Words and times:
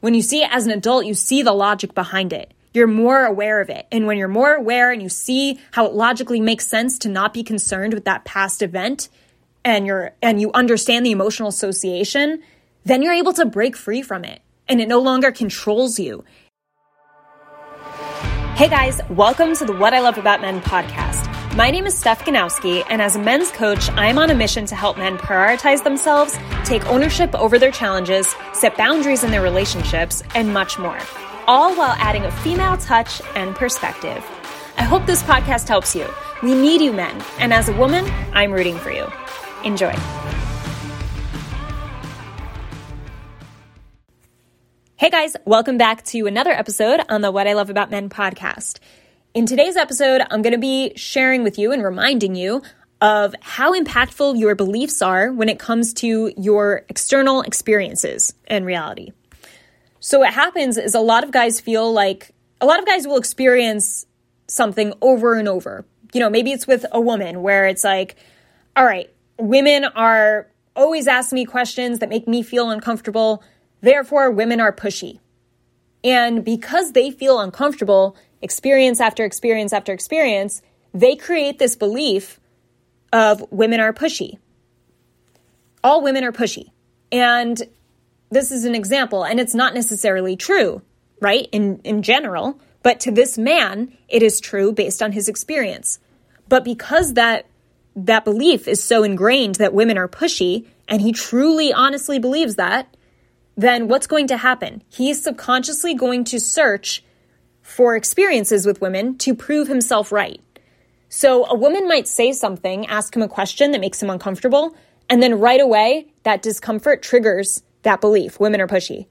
When 0.00 0.14
you 0.14 0.22
see 0.22 0.42
it 0.42 0.50
as 0.52 0.64
an 0.64 0.72
adult, 0.72 1.06
you 1.06 1.14
see 1.14 1.42
the 1.42 1.52
logic 1.52 1.94
behind 1.94 2.32
it. 2.32 2.54
You're 2.72 2.86
more 2.86 3.24
aware 3.24 3.60
of 3.60 3.68
it. 3.68 3.86
And 3.90 4.06
when 4.06 4.16
you're 4.16 4.28
more 4.28 4.52
aware 4.52 4.92
and 4.92 5.02
you 5.02 5.08
see 5.08 5.58
how 5.72 5.86
it 5.86 5.92
logically 5.94 6.40
makes 6.40 6.66
sense 6.68 6.98
to 7.00 7.08
not 7.08 7.34
be 7.34 7.42
concerned 7.42 7.94
with 7.94 8.04
that 8.04 8.24
past 8.24 8.62
event 8.62 9.08
and 9.64 9.86
you're 9.86 10.12
and 10.22 10.40
you 10.40 10.52
understand 10.52 11.04
the 11.04 11.10
emotional 11.10 11.48
association, 11.48 12.42
then 12.84 13.02
you're 13.02 13.12
able 13.12 13.32
to 13.32 13.44
break 13.44 13.76
free 13.76 14.02
from 14.02 14.24
it 14.24 14.40
and 14.68 14.80
it 14.80 14.86
no 14.86 15.00
longer 15.00 15.32
controls 15.32 15.98
you. 15.98 16.24
Hey 18.54 18.68
guys, 18.68 19.00
welcome 19.10 19.54
to 19.56 19.64
the 19.64 19.72
What 19.72 19.94
I 19.94 20.00
Love 20.00 20.18
About 20.18 20.40
Men 20.40 20.60
podcast. 20.60 21.27
My 21.58 21.72
name 21.72 21.86
is 21.86 21.98
Steph 21.98 22.24
Ganowski, 22.24 22.84
and 22.88 23.02
as 23.02 23.16
a 23.16 23.18
men's 23.18 23.50
coach, 23.50 23.90
I 23.90 24.06
am 24.06 24.16
on 24.16 24.30
a 24.30 24.34
mission 24.36 24.64
to 24.66 24.76
help 24.76 24.96
men 24.96 25.18
prioritize 25.18 25.82
themselves, 25.82 26.38
take 26.64 26.86
ownership 26.86 27.34
over 27.34 27.58
their 27.58 27.72
challenges, 27.72 28.32
set 28.52 28.76
boundaries 28.76 29.24
in 29.24 29.32
their 29.32 29.42
relationships, 29.42 30.22
and 30.36 30.54
much 30.54 30.78
more, 30.78 31.00
all 31.48 31.74
while 31.74 31.96
adding 31.98 32.22
a 32.22 32.30
female 32.30 32.76
touch 32.76 33.20
and 33.34 33.56
perspective. 33.56 34.24
I 34.76 34.84
hope 34.84 35.04
this 35.04 35.24
podcast 35.24 35.66
helps 35.66 35.96
you. 35.96 36.06
We 36.44 36.54
need 36.54 36.80
you, 36.80 36.92
men, 36.92 37.20
and 37.40 37.52
as 37.52 37.68
a 37.68 37.76
woman, 37.76 38.04
I'm 38.32 38.52
rooting 38.52 38.78
for 38.78 38.92
you. 38.92 39.10
Enjoy. 39.64 39.92
Hey 44.94 45.10
guys, 45.10 45.34
welcome 45.44 45.76
back 45.76 46.04
to 46.06 46.26
another 46.28 46.52
episode 46.52 47.00
on 47.08 47.20
the 47.20 47.32
What 47.32 47.48
I 47.48 47.54
Love 47.54 47.68
About 47.68 47.90
Men 47.90 48.08
podcast. 48.08 48.78
In 49.34 49.44
today's 49.44 49.76
episode, 49.76 50.22
I'm 50.30 50.40
going 50.40 50.54
to 50.54 50.58
be 50.58 50.92
sharing 50.96 51.42
with 51.42 51.58
you 51.58 51.70
and 51.70 51.84
reminding 51.84 52.34
you 52.34 52.62
of 53.02 53.34
how 53.42 53.78
impactful 53.78 54.38
your 54.38 54.54
beliefs 54.54 55.02
are 55.02 55.30
when 55.30 55.50
it 55.50 55.58
comes 55.58 55.92
to 55.94 56.32
your 56.38 56.86
external 56.88 57.42
experiences 57.42 58.32
and 58.46 58.64
reality. 58.64 59.12
So, 60.00 60.20
what 60.20 60.32
happens 60.32 60.78
is 60.78 60.94
a 60.94 61.00
lot 61.00 61.24
of 61.24 61.30
guys 61.30 61.60
feel 61.60 61.92
like 61.92 62.30
a 62.62 62.66
lot 62.66 62.78
of 62.78 62.86
guys 62.86 63.06
will 63.06 63.18
experience 63.18 64.06
something 64.46 64.94
over 65.02 65.34
and 65.34 65.46
over. 65.46 65.84
You 66.14 66.20
know, 66.20 66.30
maybe 66.30 66.50
it's 66.50 66.66
with 66.66 66.86
a 66.90 67.00
woman 67.00 67.42
where 67.42 67.66
it's 67.66 67.84
like, 67.84 68.16
all 68.76 68.84
right, 68.86 69.10
women 69.38 69.84
are 69.84 70.48
always 70.74 71.06
asking 71.06 71.36
me 71.36 71.44
questions 71.44 71.98
that 71.98 72.08
make 72.08 72.26
me 72.26 72.42
feel 72.42 72.70
uncomfortable. 72.70 73.44
Therefore, 73.82 74.30
women 74.30 74.58
are 74.58 74.72
pushy. 74.72 75.20
And 76.02 76.44
because 76.44 76.92
they 76.92 77.10
feel 77.10 77.40
uncomfortable, 77.40 78.16
experience 78.42 79.00
after 79.00 79.24
experience 79.24 79.72
after 79.72 79.92
experience, 79.92 80.62
they 80.94 81.16
create 81.16 81.58
this 81.58 81.76
belief 81.76 82.40
of 83.12 83.44
women 83.50 83.80
are 83.80 83.92
pushy. 83.92 84.38
All 85.82 86.02
women 86.02 86.24
are 86.24 86.32
pushy. 86.32 86.70
And 87.10 87.62
this 88.30 88.52
is 88.52 88.64
an 88.64 88.74
example, 88.74 89.24
and 89.24 89.40
it's 89.40 89.54
not 89.54 89.74
necessarily 89.74 90.36
true, 90.36 90.82
right? 91.20 91.48
In, 91.52 91.80
in 91.84 92.02
general, 92.02 92.60
but 92.82 93.00
to 93.00 93.10
this 93.10 93.38
man, 93.38 93.96
it 94.08 94.22
is 94.22 94.40
true 94.40 94.72
based 94.72 95.02
on 95.02 95.12
his 95.12 95.28
experience. 95.28 95.98
But 96.48 96.64
because 96.64 97.14
that 97.14 97.46
that 97.96 98.24
belief 98.24 98.68
is 98.68 98.82
so 98.82 99.02
ingrained 99.02 99.56
that 99.56 99.74
women 99.74 99.98
are 99.98 100.08
pushy, 100.08 100.66
and 100.86 101.00
he 101.02 101.10
truly 101.10 101.72
honestly 101.72 102.18
believes 102.18 102.54
that, 102.54 102.96
then 103.56 103.88
what's 103.88 104.06
going 104.06 104.28
to 104.28 104.36
happen? 104.36 104.82
He's 104.88 105.22
subconsciously 105.22 105.94
going 105.94 106.22
to 106.24 106.38
search 106.38 107.02
for 107.68 107.94
experiences 107.94 108.64
with 108.64 108.80
women 108.80 109.16
to 109.18 109.34
prove 109.34 109.68
himself 109.68 110.10
right. 110.10 110.40
So 111.10 111.44
a 111.44 111.54
woman 111.54 111.86
might 111.86 112.08
say 112.08 112.32
something, 112.32 112.86
ask 112.86 113.14
him 113.14 113.22
a 113.22 113.28
question 113.28 113.72
that 113.72 113.80
makes 113.80 114.02
him 114.02 114.08
uncomfortable, 114.08 114.74
and 115.10 115.22
then 115.22 115.38
right 115.38 115.60
away, 115.60 116.08
that 116.22 116.42
discomfort 116.42 117.02
triggers 117.02 117.62
that 117.82 118.00
belief 118.00 118.40
women 118.40 118.62
are 118.62 118.66
pushy. 118.66 119.06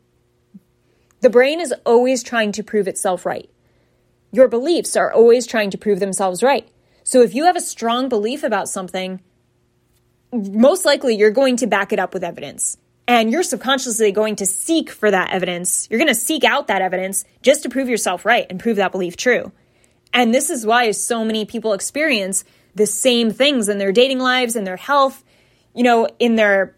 The 1.21 1.29
brain 1.29 1.61
is 1.61 1.73
always 1.85 2.23
trying 2.23 2.51
to 2.53 2.63
prove 2.63 2.87
itself 2.87 3.25
right. 3.25 3.49
Your 4.31 4.47
beliefs 4.47 4.95
are 4.95 5.13
always 5.13 5.45
trying 5.45 5.69
to 5.71 5.77
prove 5.77 5.99
themselves 5.99 6.41
right. 6.43 6.67
So 7.03 7.21
if 7.21 7.35
you 7.35 7.45
have 7.45 7.55
a 7.55 7.61
strong 7.61 8.09
belief 8.09 8.43
about 8.43 8.69
something, 8.69 9.21
most 10.33 10.83
likely 10.83 11.15
you're 11.15 11.31
going 11.31 11.57
to 11.57 11.67
back 11.67 11.93
it 11.93 11.99
up 11.99 12.13
with 12.13 12.23
evidence. 12.23 12.77
And 13.07 13.31
you're 13.31 13.43
subconsciously 13.43 14.11
going 14.11 14.35
to 14.37 14.45
seek 14.45 14.89
for 14.89 15.09
that 15.09 15.31
evidence. 15.31 15.87
You're 15.89 15.99
going 15.99 16.09
to 16.09 16.15
seek 16.15 16.43
out 16.43 16.67
that 16.67 16.81
evidence 16.81 17.23
just 17.41 17.63
to 17.63 17.69
prove 17.69 17.87
yourself 17.87 18.25
right 18.25 18.45
and 18.49 18.59
prove 18.59 18.77
that 18.77 18.91
belief 18.91 19.15
true. 19.15 19.51
And 20.13 20.33
this 20.33 20.49
is 20.49 20.65
why 20.65 20.91
so 20.91 21.23
many 21.23 21.45
people 21.45 21.73
experience 21.73 22.43
the 22.75 22.85
same 22.85 23.31
things 23.31 23.69
in 23.69 23.77
their 23.77 23.91
dating 23.91 24.19
lives, 24.19 24.55
in 24.55 24.65
their 24.65 24.77
health, 24.77 25.23
you 25.73 25.83
know, 25.83 26.07
in 26.19 26.35
their 26.35 26.75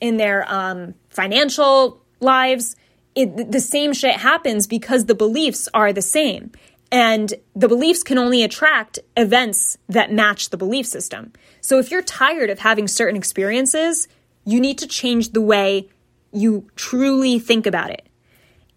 in 0.00 0.16
their 0.16 0.50
um, 0.52 0.94
financial 1.10 2.02
lives. 2.20 2.76
It, 3.14 3.50
the 3.50 3.60
same 3.60 3.92
shit 3.92 4.16
happens 4.16 4.66
because 4.66 5.06
the 5.06 5.14
beliefs 5.14 5.68
are 5.74 5.92
the 5.92 6.02
same. 6.02 6.52
And 6.92 7.32
the 7.54 7.68
beliefs 7.68 8.02
can 8.02 8.18
only 8.18 8.42
attract 8.42 8.98
events 9.16 9.78
that 9.88 10.12
match 10.12 10.50
the 10.50 10.56
belief 10.56 10.86
system. 10.86 11.32
So 11.60 11.78
if 11.78 11.90
you're 11.90 12.02
tired 12.02 12.50
of 12.50 12.58
having 12.58 12.88
certain 12.88 13.16
experiences, 13.16 14.08
you 14.44 14.60
need 14.60 14.78
to 14.78 14.86
change 14.86 15.32
the 15.32 15.40
way 15.40 15.88
you 16.32 16.68
truly 16.76 17.38
think 17.38 17.66
about 17.66 17.90
it. 17.90 18.06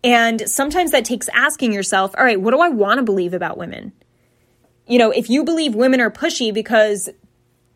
And 0.03 0.50
sometimes 0.50 0.91
that 0.91 1.06
takes 1.06 1.29
asking 1.29 1.72
yourself, 1.72 2.13
all 2.18 2.24
right, 2.24 2.40
what 2.40 2.51
do 2.51 2.59
I 2.59 2.69
want 2.69 2.97
to 2.97 3.03
believe 3.03 3.34
about 3.34 3.57
women? 3.57 3.94
You 4.85 5.00
know, 5.00 5.12
if 5.12 5.29
you 5.29 5.46
believe 5.46 5.75
women 5.75 6.01
are 6.01 6.12
pushy 6.12 6.53
because 6.53 7.09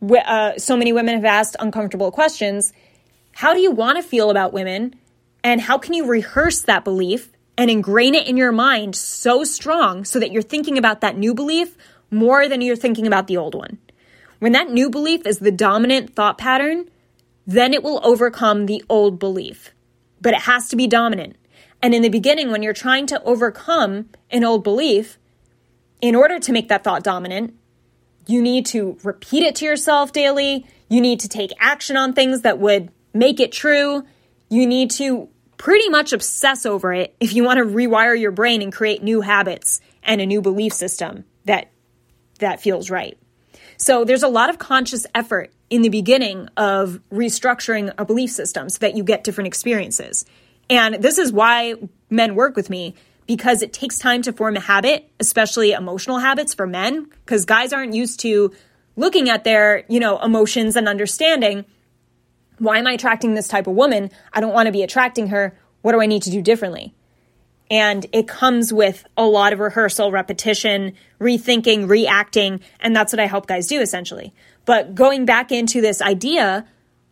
uh, 0.02 0.58
so 0.58 0.76
many 0.76 0.92
women 0.92 1.14
have 1.14 1.24
asked 1.24 1.56
uncomfortable 1.58 2.10
questions, 2.10 2.72
how 3.32 3.54
do 3.54 3.60
you 3.60 3.70
want 3.70 3.96
to 3.96 4.02
feel 4.02 4.30
about 4.30 4.52
women? 4.52 4.94
And 5.42 5.60
how 5.60 5.78
can 5.78 5.94
you 5.94 6.06
rehearse 6.06 6.60
that 6.62 6.84
belief 6.84 7.30
and 7.56 7.70
ingrain 7.70 8.14
it 8.14 8.26
in 8.26 8.36
your 8.36 8.52
mind 8.52 8.94
so 8.94 9.42
strong 9.44 10.04
so 10.04 10.20
that 10.20 10.30
you're 10.30 10.42
thinking 10.42 10.76
about 10.76 11.00
that 11.00 11.16
new 11.16 11.34
belief 11.34 11.76
more 12.10 12.48
than 12.48 12.60
you're 12.60 12.76
thinking 12.76 13.06
about 13.06 13.26
the 13.26 13.36
old 13.36 13.54
one? 13.54 13.78
When 14.38 14.52
that 14.52 14.70
new 14.70 14.90
belief 14.90 15.26
is 15.26 15.38
the 15.38 15.50
dominant 15.50 16.14
thought 16.14 16.36
pattern, 16.36 16.90
then 17.48 17.72
it 17.72 17.82
will 17.82 18.00
overcome 18.04 18.66
the 18.66 18.84
old 18.90 19.18
belief. 19.18 19.74
But 20.20 20.34
it 20.34 20.40
has 20.40 20.68
to 20.68 20.76
be 20.76 20.86
dominant. 20.86 21.36
And 21.80 21.94
in 21.94 22.02
the 22.02 22.10
beginning, 22.10 22.50
when 22.50 22.62
you're 22.62 22.74
trying 22.74 23.06
to 23.06 23.22
overcome 23.22 24.10
an 24.30 24.44
old 24.44 24.62
belief, 24.62 25.18
in 26.02 26.14
order 26.14 26.38
to 26.38 26.52
make 26.52 26.68
that 26.68 26.84
thought 26.84 27.02
dominant, 27.02 27.54
you 28.26 28.42
need 28.42 28.66
to 28.66 28.98
repeat 29.02 29.44
it 29.44 29.56
to 29.56 29.64
yourself 29.64 30.12
daily. 30.12 30.66
You 30.90 31.00
need 31.00 31.20
to 31.20 31.28
take 31.28 31.50
action 31.58 31.96
on 31.96 32.12
things 32.12 32.42
that 32.42 32.58
would 32.58 32.90
make 33.14 33.40
it 33.40 33.50
true. 33.50 34.04
You 34.50 34.66
need 34.66 34.90
to 34.92 35.28
pretty 35.56 35.88
much 35.88 36.12
obsess 36.12 36.66
over 36.66 36.92
it 36.92 37.16
if 37.18 37.32
you 37.32 37.44
want 37.44 37.58
to 37.58 37.64
rewire 37.64 38.18
your 38.18 38.30
brain 38.30 38.60
and 38.60 38.72
create 38.72 39.02
new 39.02 39.22
habits 39.22 39.80
and 40.02 40.20
a 40.20 40.26
new 40.26 40.42
belief 40.42 40.74
system 40.74 41.24
that 41.46 41.70
that 42.40 42.60
feels 42.60 42.90
right. 42.90 43.18
So 43.78 44.04
there's 44.04 44.22
a 44.22 44.28
lot 44.28 44.50
of 44.50 44.58
conscious 44.58 45.06
effort 45.14 45.50
in 45.70 45.82
the 45.82 45.88
beginning 45.88 46.48
of 46.56 47.00
restructuring 47.10 47.92
a 47.98 48.04
belief 48.04 48.30
system 48.30 48.68
so 48.68 48.78
that 48.78 48.96
you 48.96 49.04
get 49.04 49.24
different 49.24 49.48
experiences. 49.48 50.24
And 50.70 50.96
this 50.96 51.18
is 51.18 51.32
why 51.32 51.74
men 52.10 52.34
work 52.34 52.56
with 52.56 52.70
me 52.70 52.94
because 53.26 53.62
it 53.62 53.72
takes 53.74 53.98
time 53.98 54.22
to 54.22 54.32
form 54.32 54.56
a 54.56 54.60
habit, 54.60 55.10
especially 55.20 55.72
emotional 55.72 56.18
habits 56.18 56.54
for 56.54 56.66
men, 56.66 57.04
because 57.24 57.44
guys 57.44 57.74
aren't 57.74 57.92
used 57.92 58.20
to 58.20 58.52
looking 58.96 59.28
at 59.28 59.44
their, 59.44 59.84
you 59.88 60.00
know, 60.00 60.18
emotions 60.18 60.76
and 60.76 60.88
understanding 60.88 61.64
why 62.58 62.78
am 62.78 62.86
I 62.86 62.92
attracting 62.92 63.34
this 63.34 63.48
type 63.48 63.66
of 63.66 63.74
woman? 63.74 64.10
I 64.32 64.40
don't 64.40 64.52
want 64.52 64.66
to 64.66 64.72
be 64.72 64.82
attracting 64.82 65.28
her. 65.28 65.56
What 65.82 65.92
do 65.92 66.00
I 66.00 66.06
need 66.06 66.22
to 66.22 66.30
do 66.30 66.42
differently? 66.42 66.94
And 67.70 68.06
it 68.12 68.26
comes 68.26 68.72
with 68.72 69.06
a 69.16 69.24
lot 69.24 69.52
of 69.52 69.60
rehearsal, 69.60 70.10
repetition, 70.10 70.94
rethinking, 71.20 71.88
reacting, 71.88 72.60
and 72.80 72.96
that's 72.96 73.12
what 73.12 73.20
I 73.20 73.26
help 73.26 73.46
guys 73.46 73.66
do 73.66 73.80
essentially. 73.80 74.32
But 74.68 74.94
going 74.94 75.24
back 75.24 75.50
into 75.50 75.80
this 75.80 76.02
idea, 76.02 76.66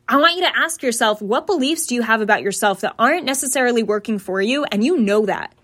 I 0.07 0.19
want 0.19 0.37
you 0.37 0.43
to 0.43 0.59
ask 0.59 0.83
yourself 0.83 1.23
what 1.23 1.47
beliefs 1.47 1.87
do 1.87 1.95
you 1.95 2.03
have 2.03 2.21
about 2.21 2.43
yourself 2.43 2.83
that 2.83 2.95
aren't 2.99 3.25
necessarily 3.25 3.83
working 3.83 4.19
for 4.19 4.43
you 4.43 4.65
and 4.65 4.85
you 4.85 4.99
know 4.99 5.25
that. 5.25 5.55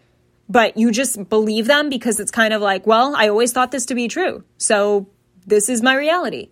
But 0.49 0.79
you 0.79 0.91
just 0.91 1.29
believe 1.29 1.67
them 1.67 1.91
because 1.91 2.19
it's 2.19 2.31
kind 2.31 2.55
of 2.55 2.63
like, 2.63 2.87
well, 2.87 3.15
I 3.15 3.29
always 3.29 3.53
thought 3.53 3.73
this 3.73 3.85
to 3.87 3.95
be 3.95 4.09
true. 4.09 4.43
So 4.57 5.07
this 5.47 5.69
is 5.69 5.83
my 5.83 5.95
reality. 5.95 6.49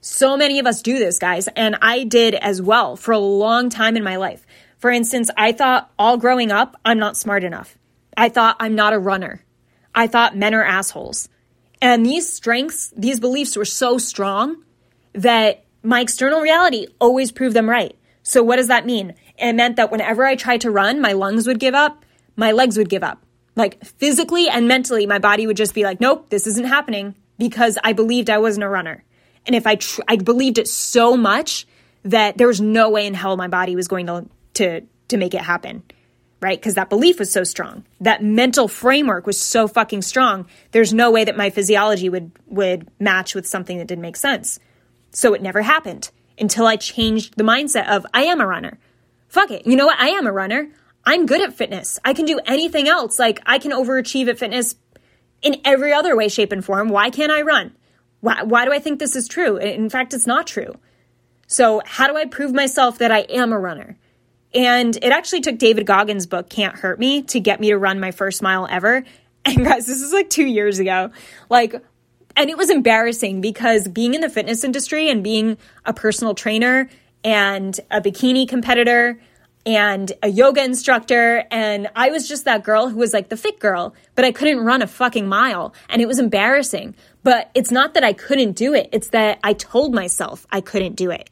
So 0.00 0.36
many 0.36 0.58
of 0.58 0.66
us 0.66 0.82
do 0.82 0.98
this, 0.98 1.20
guys, 1.20 1.46
and 1.54 1.76
I 1.80 2.02
did 2.02 2.34
as 2.34 2.60
well 2.60 2.96
for 2.96 3.12
a 3.12 3.18
long 3.18 3.70
time 3.70 3.96
in 3.96 4.02
my 4.02 4.16
life. 4.16 4.44
For 4.78 4.90
instance, 4.90 5.30
I 5.36 5.52
thought 5.52 5.92
all 6.00 6.16
growing 6.16 6.50
up, 6.50 6.74
I'm 6.84 6.98
not 6.98 7.16
smart 7.16 7.44
enough. 7.44 7.78
I 8.16 8.28
thought 8.28 8.56
I'm 8.58 8.74
not 8.74 8.92
a 8.92 8.98
runner. 8.98 9.44
I 9.94 10.08
thought 10.08 10.36
men 10.36 10.52
are 10.52 10.64
assholes. 10.64 11.28
And 11.80 12.04
these 12.04 12.32
strengths, 12.32 12.92
these 12.96 13.20
beliefs 13.20 13.56
were 13.56 13.64
so 13.64 13.98
strong 13.98 14.62
that 15.12 15.64
my 15.82 16.00
external 16.00 16.40
reality 16.40 16.86
always 17.00 17.32
proved 17.32 17.54
them 17.54 17.68
right. 17.68 17.96
So 18.22 18.42
what 18.42 18.56
does 18.56 18.68
that 18.68 18.86
mean? 18.86 19.14
It 19.38 19.52
meant 19.52 19.76
that 19.76 19.92
whenever 19.92 20.24
I 20.24 20.34
tried 20.36 20.62
to 20.62 20.70
run, 20.70 21.00
my 21.00 21.12
lungs 21.12 21.46
would 21.46 21.60
give 21.60 21.74
up, 21.74 22.04
my 22.34 22.52
legs 22.52 22.76
would 22.76 22.88
give 22.88 23.04
up. 23.04 23.22
Like 23.54 23.84
physically 23.84 24.48
and 24.48 24.68
mentally, 24.68 25.06
my 25.06 25.18
body 25.18 25.46
would 25.46 25.56
just 25.56 25.74
be 25.74 25.84
like, 25.84 26.00
nope, 26.00 26.28
this 26.28 26.46
isn't 26.46 26.66
happening 26.66 27.14
because 27.38 27.78
I 27.84 27.92
believed 27.92 28.30
I 28.30 28.38
wasn't 28.38 28.64
a 28.64 28.68
runner. 28.68 29.04
And 29.46 29.54
if 29.54 29.66
I, 29.66 29.76
tr- 29.76 30.02
I 30.08 30.16
believed 30.16 30.58
it 30.58 30.68
so 30.68 31.16
much 31.16 31.66
that 32.04 32.36
there 32.36 32.46
was 32.46 32.60
no 32.60 32.90
way 32.90 33.06
in 33.06 33.14
hell 33.14 33.36
my 33.36 33.48
body 33.48 33.76
was 33.76 33.88
going 33.88 34.06
to, 34.06 34.26
to, 34.54 34.80
to 35.08 35.16
make 35.16 35.34
it 35.34 35.40
happen. 35.40 35.82
Right? 36.40 36.58
Because 36.58 36.74
that 36.74 36.90
belief 36.90 37.18
was 37.18 37.32
so 37.32 37.44
strong. 37.44 37.84
That 38.00 38.22
mental 38.22 38.68
framework 38.68 39.26
was 39.26 39.40
so 39.40 39.66
fucking 39.68 40.02
strong. 40.02 40.46
There's 40.72 40.92
no 40.92 41.10
way 41.10 41.24
that 41.24 41.36
my 41.36 41.50
physiology 41.50 42.08
would 42.08 42.32
would 42.46 42.88
match 43.00 43.34
with 43.34 43.46
something 43.46 43.78
that 43.78 43.86
didn't 43.86 44.02
make 44.02 44.16
sense. 44.16 44.58
So 45.12 45.34
it 45.34 45.42
never 45.42 45.62
happened 45.62 46.10
until 46.38 46.66
I 46.66 46.76
changed 46.76 47.36
the 47.36 47.44
mindset 47.44 47.88
of 47.88 48.06
I 48.12 48.24
am 48.24 48.40
a 48.40 48.46
runner. 48.46 48.78
Fuck 49.28 49.50
it. 49.50 49.66
You 49.66 49.76
know 49.76 49.86
what? 49.86 49.98
I 49.98 50.08
am 50.08 50.26
a 50.26 50.32
runner. 50.32 50.68
I'm 51.04 51.26
good 51.26 51.40
at 51.40 51.54
fitness. 51.54 51.98
I 52.04 52.12
can 52.12 52.26
do 52.26 52.40
anything 52.46 52.88
else. 52.88 53.18
Like 53.18 53.40
I 53.46 53.58
can 53.58 53.72
overachieve 53.72 54.28
at 54.28 54.38
fitness 54.38 54.74
in 55.42 55.60
every 55.64 55.92
other 55.92 56.16
way, 56.16 56.28
shape, 56.28 56.52
and 56.52 56.64
form. 56.64 56.88
Why 56.88 57.10
can't 57.10 57.32
I 57.32 57.42
run? 57.42 57.74
Why, 58.20 58.42
why 58.42 58.64
do 58.64 58.72
I 58.72 58.78
think 58.78 58.98
this 58.98 59.14
is 59.14 59.28
true? 59.28 59.56
In 59.56 59.88
fact, 59.88 60.12
it's 60.14 60.26
not 60.26 60.46
true. 60.46 60.74
So, 61.46 61.80
how 61.84 62.08
do 62.08 62.16
I 62.16 62.24
prove 62.24 62.52
myself 62.52 62.98
that 62.98 63.12
I 63.12 63.20
am 63.20 63.52
a 63.52 63.58
runner? 63.58 63.96
And 64.56 64.96
it 64.96 65.12
actually 65.12 65.42
took 65.42 65.58
David 65.58 65.86
Goggins' 65.86 66.26
book, 66.26 66.48
Can't 66.48 66.74
Hurt 66.74 66.98
Me, 66.98 67.22
to 67.24 67.38
get 67.38 67.60
me 67.60 67.68
to 67.68 67.76
run 67.76 68.00
my 68.00 68.10
first 68.10 68.42
mile 68.42 68.66
ever. 68.68 69.04
And 69.44 69.64
guys, 69.64 69.86
this 69.86 70.02
is 70.02 70.12
like 70.12 70.28
two 70.28 70.46
years 70.46 70.80
ago. 70.80 71.12
Like, 71.48 71.80
and 72.34 72.50
it 72.50 72.58
was 72.58 72.68
embarrassing 72.68 73.40
because 73.40 73.86
being 73.86 74.14
in 74.14 74.20
the 74.20 74.28
fitness 74.28 74.64
industry 74.64 75.08
and 75.08 75.22
being 75.22 75.56
a 75.84 75.92
personal 75.92 76.34
trainer 76.34 76.88
and 77.22 77.78
a 77.90 78.00
bikini 78.00 78.48
competitor 78.48 79.20
and 79.64 80.12
a 80.22 80.28
yoga 80.28 80.64
instructor. 80.64 81.44
And 81.50 81.88
I 81.94 82.10
was 82.10 82.26
just 82.26 82.44
that 82.46 82.64
girl 82.64 82.88
who 82.88 82.96
was 82.96 83.12
like 83.12 83.28
the 83.28 83.36
fit 83.36 83.60
girl, 83.60 83.94
but 84.14 84.24
I 84.24 84.32
couldn't 84.32 84.60
run 84.60 84.82
a 84.82 84.86
fucking 84.86 85.28
mile. 85.28 85.74
And 85.88 86.02
it 86.02 86.06
was 86.06 86.18
embarrassing. 86.18 86.96
But 87.22 87.50
it's 87.54 87.70
not 87.70 87.94
that 87.94 88.04
I 88.04 88.14
couldn't 88.14 88.52
do 88.52 88.74
it, 88.74 88.88
it's 88.90 89.10
that 89.10 89.38
I 89.44 89.52
told 89.52 89.94
myself 89.94 90.46
I 90.50 90.60
couldn't 90.60 90.94
do 90.94 91.10
it. 91.10 91.28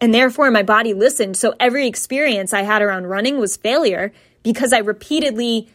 And 0.00 0.12
therefore, 0.12 0.50
my 0.50 0.62
body 0.62 0.92
listened. 0.92 1.36
So 1.36 1.54
every 1.58 1.86
experience 1.86 2.52
I 2.52 2.62
had 2.62 2.82
around 2.82 3.06
running 3.06 3.38
was 3.38 3.56
failure 3.56 4.12
because 4.42 4.72
I 4.72 4.78
repeatedly 4.78 5.68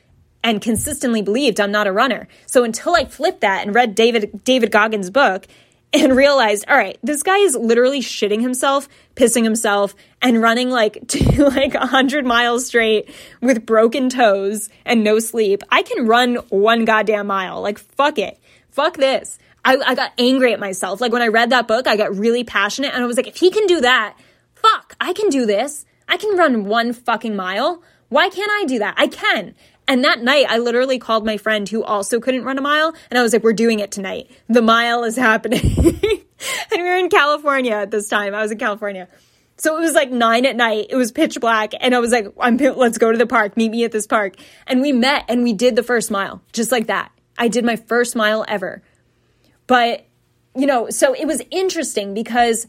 and 0.44 0.62
consistently 0.62 1.22
believed 1.22 1.60
I'm 1.60 1.72
not 1.72 1.88
a 1.88 1.92
runner. 1.92 2.28
So 2.46 2.64
until 2.64 2.96
I 2.96 3.06
flipped 3.06 3.42
that 3.42 3.66
and 3.66 3.76
read 3.76 3.96
David 3.96 4.44
David 4.44 4.72
Goggins' 4.72 5.10
book 5.10 5.48
and 5.94 6.16
realized, 6.16 6.66
all 6.68 6.78
right, 6.78 6.98
this 7.04 7.22
guy 7.22 7.38
is 7.38 7.56
literally 7.56 8.00
shitting 8.00 8.42
himself, 8.42 8.88
pissing 9.16 9.44
himself, 9.44 9.94
and 10.22 10.42
running 10.42 10.70
like 10.70 11.06
to 11.10 11.46
like 11.50 11.74
100 11.74 12.26
miles 12.26 12.66
straight 12.66 13.10
with 13.42 13.66
broken 13.66 14.10
toes 14.10 14.70
and 14.86 15.04
no 15.04 15.20
sleep. 15.20 15.64
I 15.70 15.84
can 15.84 16.08
run 16.08 16.36
one 16.50 16.86
goddamn 16.86 17.28
mile. 17.28 17.62
Like, 17.62 17.78
fuck 17.78 18.18
it. 18.18 18.40
Fuck 18.70 18.98
this. 18.98 19.38
I, 19.63 19.78
I 19.78 19.96
got 19.96 20.12
angry 20.18 20.54
at 20.54 20.60
myself. 20.60 21.02
Like 21.02 21.12
when 21.12 21.22
I 21.22 21.28
read 21.28 21.52
that 21.52 21.68
book, 21.68 21.88
I 21.88 21.96
got 21.96 22.16
really 22.16 22.44
passionate 22.44 22.94
and 22.94 23.04
I 23.04 23.08
was 23.08 23.18
like, 23.18 23.28
if 23.28 23.38
he 23.38 23.52
can 23.52 23.68
do 23.68 23.81
that, 23.81 24.18
fuck, 24.56 24.96
I 25.00 25.13
can 25.13 25.30
do 25.30 25.46
this. 25.46 25.86
I 26.08 26.18
can 26.18 26.38
run 26.38 26.66
one 26.66 26.94
fucking 26.94 27.36
mile. 27.36 27.84
Why 28.10 28.30
can't 28.30 28.52
I 28.52 28.66
do 28.66 28.80
that? 28.80 28.96
I 28.98 29.08
can. 29.08 29.56
And 29.88 30.04
that 30.04 30.22
night, 30.22 30.46
I 30.50 30.58
literally 30.58 31.00
called 31.00 31.25
my 31.25 31.38
friend 31.38 31.68
who 31.68 31.84
also 31.84 32.19
couldn't 32.19 32.44
run 32.44 32.58
a 32.58 32.62
mile, 32.62 32.94
and 33.10 33.18
I 33.18 33.24
was 33.24 33.34
like, 33.34 33.44
We're 33.44 33.54
doing 33.54 33.80
it 33.80 33.92
tonight. 33.92 34.30
The 34.48 34.62
mile 34.62 35.04
is 35.04 35.16
happening. 35.18 35.62
and 35.62 36.02
we 36.72 36.81
were 36.81 36.98
in 36.98 37.10
California 37.10 37.74
at 37.74 37.92
this 37.92 38.08
time. 38.08 38.34
I 38.34 38.42
was 38.42 38.52
in 38.52 38.58
California. 38.58 39.08
So 39.58 39.78
it 39.78 39.81
was 39.81 39.94
like 39.94 40.12
nine 40.12 40.46
at 40.46 40.56
night. 40.56 40.88
It 40.90 40.96
was 40.96 41.12
pitch 41.12 41.40
black. 41.40 41.74
And 41.80 41.94
I 41.94 42.00
was 42.00 42.12
like, 42.12 42.28
I'm, 42.40 42.58
let's 42.58 42.98
go 42.98 43.12
to 43.12 43.18
the 43.18 43.28
park. 43.28 43.56
Meet 43.56 43.69
me 43.69 43.84
at 43.84 43.92
this 43.92 44.08
park. 44.08 44.36
And 44.66 44.81
we 44.81 44.92
met 44.92 45.25
and 45.28 45.44
we 45.44 45.54
did 45.54 45.75
the 45.75 45.84
first 45.84 46.10
mile, 46.10 46.42
just 46.52 46.72
like 46.72 46.88
that. 46.88 47.12
I 47.38 47.48
did 47.48 47.63
my 47.63 47.75
first 47.75 48.16
mile 48.16 48.44
ever. 48.48 48.81
But, 49.72 50.06
you 50.54 50.66
know, 50.66 50.90
so 50.90 51.14
it 51.14 51.26
was 51.26 51.42
interesting 51.50 52.14
because 52.14 52.68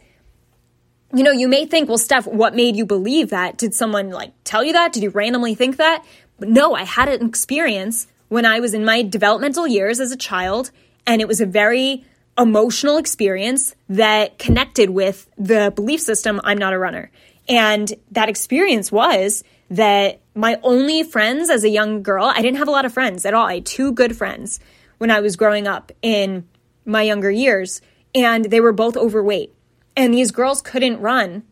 you 1.12 1.24
know, 1.24 1.32
you 1.32 1.48
may 1.48 1.66
think, 1.66 1.88
well, 1.88 1.98
Steph, 1.98 2.28
what 2.28 2.54
made 2.54 2.76
you 2.76 2.86
believe 2.86 3.30
that? 3.30 3.58
Did 3.58 3.74
someone 3.74 4.10
like 4.10 4.32
tell 4.44 4.62
you 4.62 4.72
that? 4.74 4.92
Did 4.92 5.02
you 5.02 5.10
randomly 5.10 5.56
think 5.56 5.78
that? 5.78 6.04
But 6.38 6.48
no, 6.48 6.74
I 6.74 6.84
had 6.84 7.08
an 7.08 7.26
experience 7.26 8.06
when 8.28 8.46
I 8.46 8.60
was 8.60 8.72
in 8.72 8.84
my 8.84 9.02
developmental 9.02 9.66
years 9.66 9.98
as 9.98 10.12
a 10.12 10.16
child, 10.16 10.70
and 11.04 11.20
it 11.20 11.26
was 11.26 11.40
a 11.40 11.44
very 11.44 12.04
emotional 12.38 12.98
experience 12.98 13.74
that 13.88 14.38
connected 14.38 14.90
with 14.90 15.28
the 15.36 15.72
belief 15.74 16.00
system 16.00 16.40
I'm 16.44 16.56
not 16.56 16.72
a 16.72 16.78
runner. 16.78 17.10
And 17.48 17.92
that 18.12 18.28
experience 18.28 18.92
was 18.92 19.42
that 19.70 20.20
my 20.36 20.60
only 20.62 21.02
friends 21.02 21.50
as 21.50 21.64
a 21.64 21.68
young 21.68 22.04
girl, 22.04 22.26
I 22.26 22.42
didn't 22.42 22.58
have 22.58 22.68
a 22.68 22.72
lot 22.72 22.84
of 22.84 22.94
friends 22.94 23.26
at 23.26 23.34
all. 23.34 23.44
I 23.44 23.54
had 23.56 23.66
two 23.66 23.90
good 23.90 24.16
friends 24.16 24.60
when 24.98 25.10
I 25.10 25.18
was 25.18 25.34
growing 25.34 25.66
up 25.66 25.90
in 26.00 26.46
my 26.84 27.02
younger 27.02 27.30
years, 27.30 27.80
and 28.14 28.44
they 28.44 28.60
were 28.60 28.72
both 28.72 28.96
overweight. 28.96 29.54
And 29.96 30.12
these 30.12 30.30
girls 30.30 30.62
couldn't 30.62 31.00
run 31.00 31.44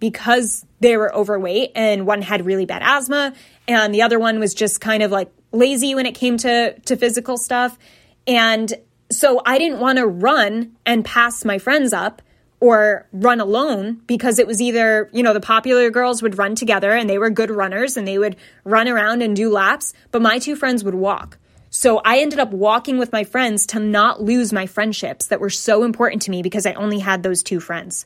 because 0.00 0.66
they 0.80 0.96
were 0.96 1.14
overweight, 1.14 1.72
and 1.74 2.06
one 2.06 2.22
had 2.22 2.44
really 2.44 2.66
bad 2.66 2.82
asthma, 2.82 3.34
and 3.68 3.94
the 3.94 4.02
other 4.02 4.18
one 4.18 4.40
was 4.40 4.54
just 4.54 4.80
kind 4.80 5.02
of 5.02 5.10
like 5.10 5.30
lazy 5.52 5.94
when 5.94 6.06
it 6.06 6.14
came 6.14 6.36
to, 6.38 6.78
to 6.80 6.96
physical 6.96 7.36
stuff. 7.36 7.78
And 8.26 8.72
so 9.10 9.42
I 9.44 9.58
didn't 9.58 9.78
want 9.78 9.98
to 9.98 10.06
run 10.06 10.72
and 10.86 11.04
pass 11.04 11.44
my 11.44 11.58
friends 11.58 11.92
up 11.92 12.22
or 12.60 13.08
run 13.12 13.40
alone 13.40 14.00
because 14.06 14.38
it 14.38 14.46
was 14.46 14.62
either, 14.62 15.10
you 15.12 15.22
know, 15.22 15.32
the 15.32 15.40
popular 15.40 15.90
girls 15.90 16.22
would 16.22 16.38
run 16.38 16.54
together 16.54 16.92
and 16.92 17.10
they 17.10 17.18
were 17.18 17.28
good 17.28 17.50
runners 17.50 17.96
and 17.96 18.06
they 18.06 18.18
would 18.18 18.36
run 18.64 18.88
around 18.88 19.20
and 19.20 19.36
do 19.36 19.50
laps, 19.50 19.92
but 20.10 20.22
my 20.22 20.38
two 20.38 20.56
friends 20.56 20.84
would 20.84 20.94
walk. 20.94 21.38
So 21.74 22.02
I 22.04 22.18
ended 22.18 22.38
up 22.38 22.50
walking 22.50 22.98
with 22.98 23.12
my 23.12 23.24
friends 23.24 23.64
to 23.68 23.80
not 23.80 24.20
lose 24.20 24.52
my 24.52 24.66
friendships 24.66 25.28
that 25.28 25.40
were 25.40 25.48
so 25.48 25.84
important 25.84 26.20
to 26.22 26.30
me 26.30 26.42
because 26.42 26.66
I 26.66 26.74
only 26.74 26.98
had 26.98 27.22
those 27.22 27.42
two 27.42 27.60
friends. 27.60 28.04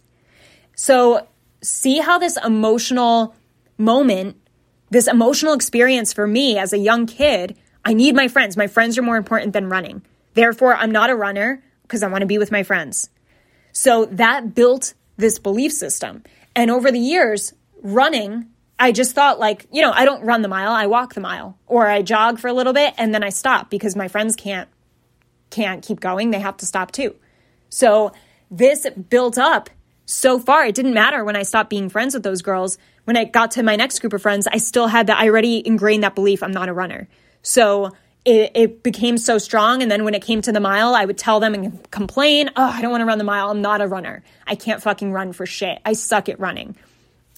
So 0.77 1.27
see 1.63 1.99
how 1.99 2.19
this 2.19 2.39
emotional 2.45 3.35
moment, 3.77 4.37
this 4.91 5.09
emotional 5.09 5.53
experience 5.53 6.13
for 6.13 6.29
me 6.29 6.57
as 6.59 6.73
a 6.73 6.79
young 6.79 7.07
kid, 7.07 7.59
I 7.85 7.93
need 7.93 8.15
my 8.15 8.29
friends. 8.29 8.57
My 8.57 8.69
friends 8.69 8.97
are 8.99 9.03
more 9.03 9.17
important 9.17 9.53
than 9.53 9.69
running. 9.69 10.03
Therefore, 10.35 10.77
I'm 10.77 10.93
not 10.93 11.11
a 11.11 11.17
runner 11.17 11.61
because 11.83 12.05
I 12.05 12.09
want 12.09 12.21
to 12.23 12.27
be 12.27 12.39
with 12.39 12.53
my 12.53 12.63
friends. 12.63 13.11
So 13.73 14.05
that 14.13 14.55
built 14.55 14.95
this 15.17 15.41
belief 15.41 15.73
system. 15.73 16.23
And 16.55 16.71
over 16.71 16.93
the 16.93 17.01
years, 17.01 17.53
running 17.83 18.47
I 18.79 18.93
just 18.93 19.15
thought 19.15 19.39
like, 19.39 19.67
you 19.73 19.83
know, 19.83 19.93
I 19.93 20.05
don't 20.05 20.25
run 20.25 20.43
the 20.43 20.49
mile, 20.49 20.73
I 20.73 20.87
walk 20.87 21.15
the 21.15 21.21
mile 21.21 21.59
or 21.67 21.87
I 21.87 22.03
jog 22.03 22.39
for 22.39 22.49
a 22.49 22.53
little 22.53 22.73
bit 22.73 22.95
and 22.99 23.15
then 23.15 23.23
I 23.25 23.31
stop 23.31 23.71
because 23.71 23.97
my 23.97 24.09
friends 24.09 24.37
can't 24.37 24.69
can't 25.51 25.83
keep 25.83 26.01
going, 26.01 26.31
they 26.31 26.41
have 26.41 26.57
to 26.59 26.67
stop 26.67 26.93
too. 26.93 27.15
So 27.69 28.13
this 28.51 28.87
built 29.09 29.39
up 29.39 29.71
so 30.07 30.39
far. 30.39 30.65
It 30.67 30.75
didn't 30.75 30.95
matter 30.95 31.25
when 31.25 31.37
I 31.37 31.43
stopped 31.43 31.71
being 31.71 31.89
friends 31.89 32.15
with 32.15 32.23
those 32.23 32.43
girls. 32.43 32.79
When 33.05 33.17
I 33.17 33.25
got 33.25 33.53
to 33.53 33.63
my 33.63 33.77
next 33.77 34.01
group 34.01 34.13
of 34.13 34.23
friends, 34.23 34.47
I 34.47 34.59
still 34.59 34.87
had 34.87 35.09
that 35.09 35.19
I 35.19 35.29
already 35.29 35.67
ingrained 35.67 36.03
that 36.03 36.15
belief 36.15 36.43
I'm 36.43 36.53
not 36.53 36.69
a 36.69 36.73
runner. 36.73 37.09
So 37.43 37.93
it, 38.25 38.53
it 38.55 38.83
became 38.83 39.19
so 39.19 39.39
strong. 39.39 39.83
And 39.83 39.91
then 39.91 40.05
when 40.05 40.15
it 40.15 40.23
came 40.23 40.43
to 40.43 40.53
the 40.53 40.61
mile, 40.61 40.95
I 40.95 41.05
would 41.05 41.19
tell 41.19 41.39
them 41.39 41.55
and 41.55 41.91
complain, 41.91 42.51
Oh, 42.57 42.65
I 42.65 42.81
don't 42.83 42.91
want 42.91 43.03
to 43.03 43.07
run 43.07 43.19
the 43.19 43.25
mile. 43.25 43.51
I'm 43.51 43.63
not 43.63 43.81
a 43.81 43.87
runner. 43.87 44.25
I 44.47 44.55
can't 44.57 44.83
fucking 44.83 45.13
run 45.13 45.33
for 45.33 45.47
shit. 45.47 45.79
I 45.85 45.93
suck 45.93 46.29
at 46.29 46.41
running. 46.41 46.77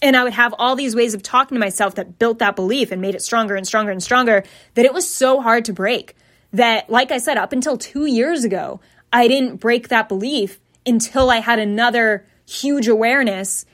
And 0.01 0.17
I 0.17 0.23
would 0.25 0.33
have 0.33 0.55
all 0.59 0.77
these 0.77 0.95
ways 0.95 1.15
of 1.15 1.23
talking 1.23 1.57
to 1.57 1.61
myself 1.61 1.97
that 1.97 2.19
built 2.19 2.39
that 2.39 2.57
belief 2.57 2.93
and 2.93 3.03
made 3.03 3.15
it 3.15 3.23
stronger 3.23 3.57
and 3.57 3.67
stronger 3.67 3.91
and 3.91 4.03
stronger 4.03 4.45
that 4.75 4.85
it 4.85 4.93
was 4.95 5.11
so 5.11 5.41
hard 5.41 5.65
to 5.67 5.73
break. 5.73 6.15
That, 6.53 6.89
like 6.89 7.11
I 7.11 7.19
said, 7.19 7.37
up 7.37 7.53
until 7.53 7.77
two 7.77 8.07
years 8.07 8.45
ago, 8.45 8.81
I 9.13 9.29
didn't 9.29 9.57
break 9.57 9.89
that 9.89 10.09
belief 10.09 10.61
until 10.87 11.31
I 11.31 11.39
had 11.39 11.59
another 11.59 12.27
huge 12.47 12.89
awareness 12.89 13.67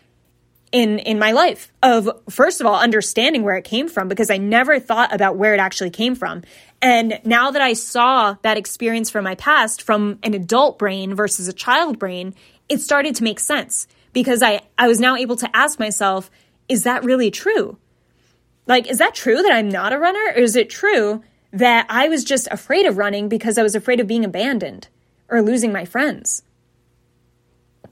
in 0.73 0.99
in 0.99 1.21
my 1.21 1.31
life 1.31 1.73
of 1.85 2.11
first 2.29 2.61
of 2.61 2.67
all 2.67 2.75
understanding 2.75 3.45
where 3.45 3.57
it 3.57 3.63
came 3.63 3.89
from 3.89 4.09
because 4.09 4.29
I 4.29 4.39
never 4.39 4.81
thought 4.81 5.15
about 5.15 5.37
where 5.37 5.55
it 5.55 5.61
actually 5.61 5.91
came 5.91 6.17
from. 6.17 6.43
And 6.83 7.21
now 7.25 7.53
that 7.53 7.63
I 7.63 7.75
saw 7.75 8.37
that 8.43 8.57
experience 8.57 9.09
from 9.09 9.23
my 9.23 9.37
past 9.37 9.83
from 9.83 10.19
an 10.25 10.35
adult 10.35 10.79
brain 10.79 11.15
versus 11.15 11.47
a 11.47 11.53
child 11.53 12.01
brain, 12.01 12.35
it 12.69 12.81
started 12.81 13.15
to 13.17 13.25
make 13.25 13.39
sense 13.39 13.87
because 14.15 14.43
I, 14.43 14.63
I 14.79 14.89
was 14.89 15.01
now 15.01 15.17
able 15.17 15.37
to 15.37 15.55
ask 15.55 15.79
myself, 15.79 16.31
is 16.69 16.85
that 16.85 17.05
really 17.05 17.31
true? 17.31 17.77
Like, 18.67 18.91
is 18.91 18.99
that 18.99 19.15
true 19.15 19.43
that 19.43 19.53
I'm 19.53 19.69
not 19.69 19.93
a 19.93 19.99
runner? 19.99 20.33
Or 20.35 20.41
is 20.41 20.57
it 20.57 20.71
true 20.71 21.23
that 21.53 21.87
I 21.91 22.09
was 22.09 22.25
just 22.25 22.49
afraid 22.51 22.87
of 22.87 22.97
running 22.97 23.29
because 23.29 23.59
I 23.59 23.63
was 23.63 23.75
afraid 23.75 24.01
of 24.01 24.07
being 24.07 24.25
abandoned 24.25 24.89
or 25.29 25.43
losing 25.43 25.73
my 25.73 25.85
friends? 25.85 26.43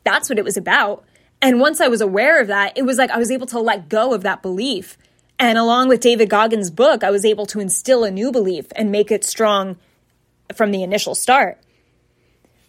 That's 0.05 0.31
what 0.31 0.39
it 0.39 0.45
was 0.45 0.57
about. 0.57 1.05
And 1.43 1.61
once 1.61 1.81
I 1.81 1.89
was 1.89 2.01
aware 2.01 2.41
of 2.41 2.47
that, 2.47 2.79
it 2.79 2.83
was 2.83 2.97
like 2.97 3.11
I 3.11 3.19
was 3.19 3.31
able 3.31 3.47
to 3.49 3.61
let 3.61 3.89
go 3.89 4.15
of 4.15 4.23
that 4.23 4.43
belief. 4.43 4.97
And 5.39 5.59
along 5.59 5.89
with 5.89 6.01
David 6.01 6.31
Goggins' 6.31 6.71
book, 6.71 7.03
I 7.03 7.11
was 7.11 7.25
able 7.25 7.47
to 7.47 7.61
instill 7.61 8.05
a 8.05 8.11
new 8.11 8.31
belief 8.31 8.67
and 8.77 8.93
make 8.93 9.11
it 9.11 9.25
strong 9.25 9.77
from 10.55 10.71
the 10.71 10.83
initial 10.83 11.15
start. 11.15 11.59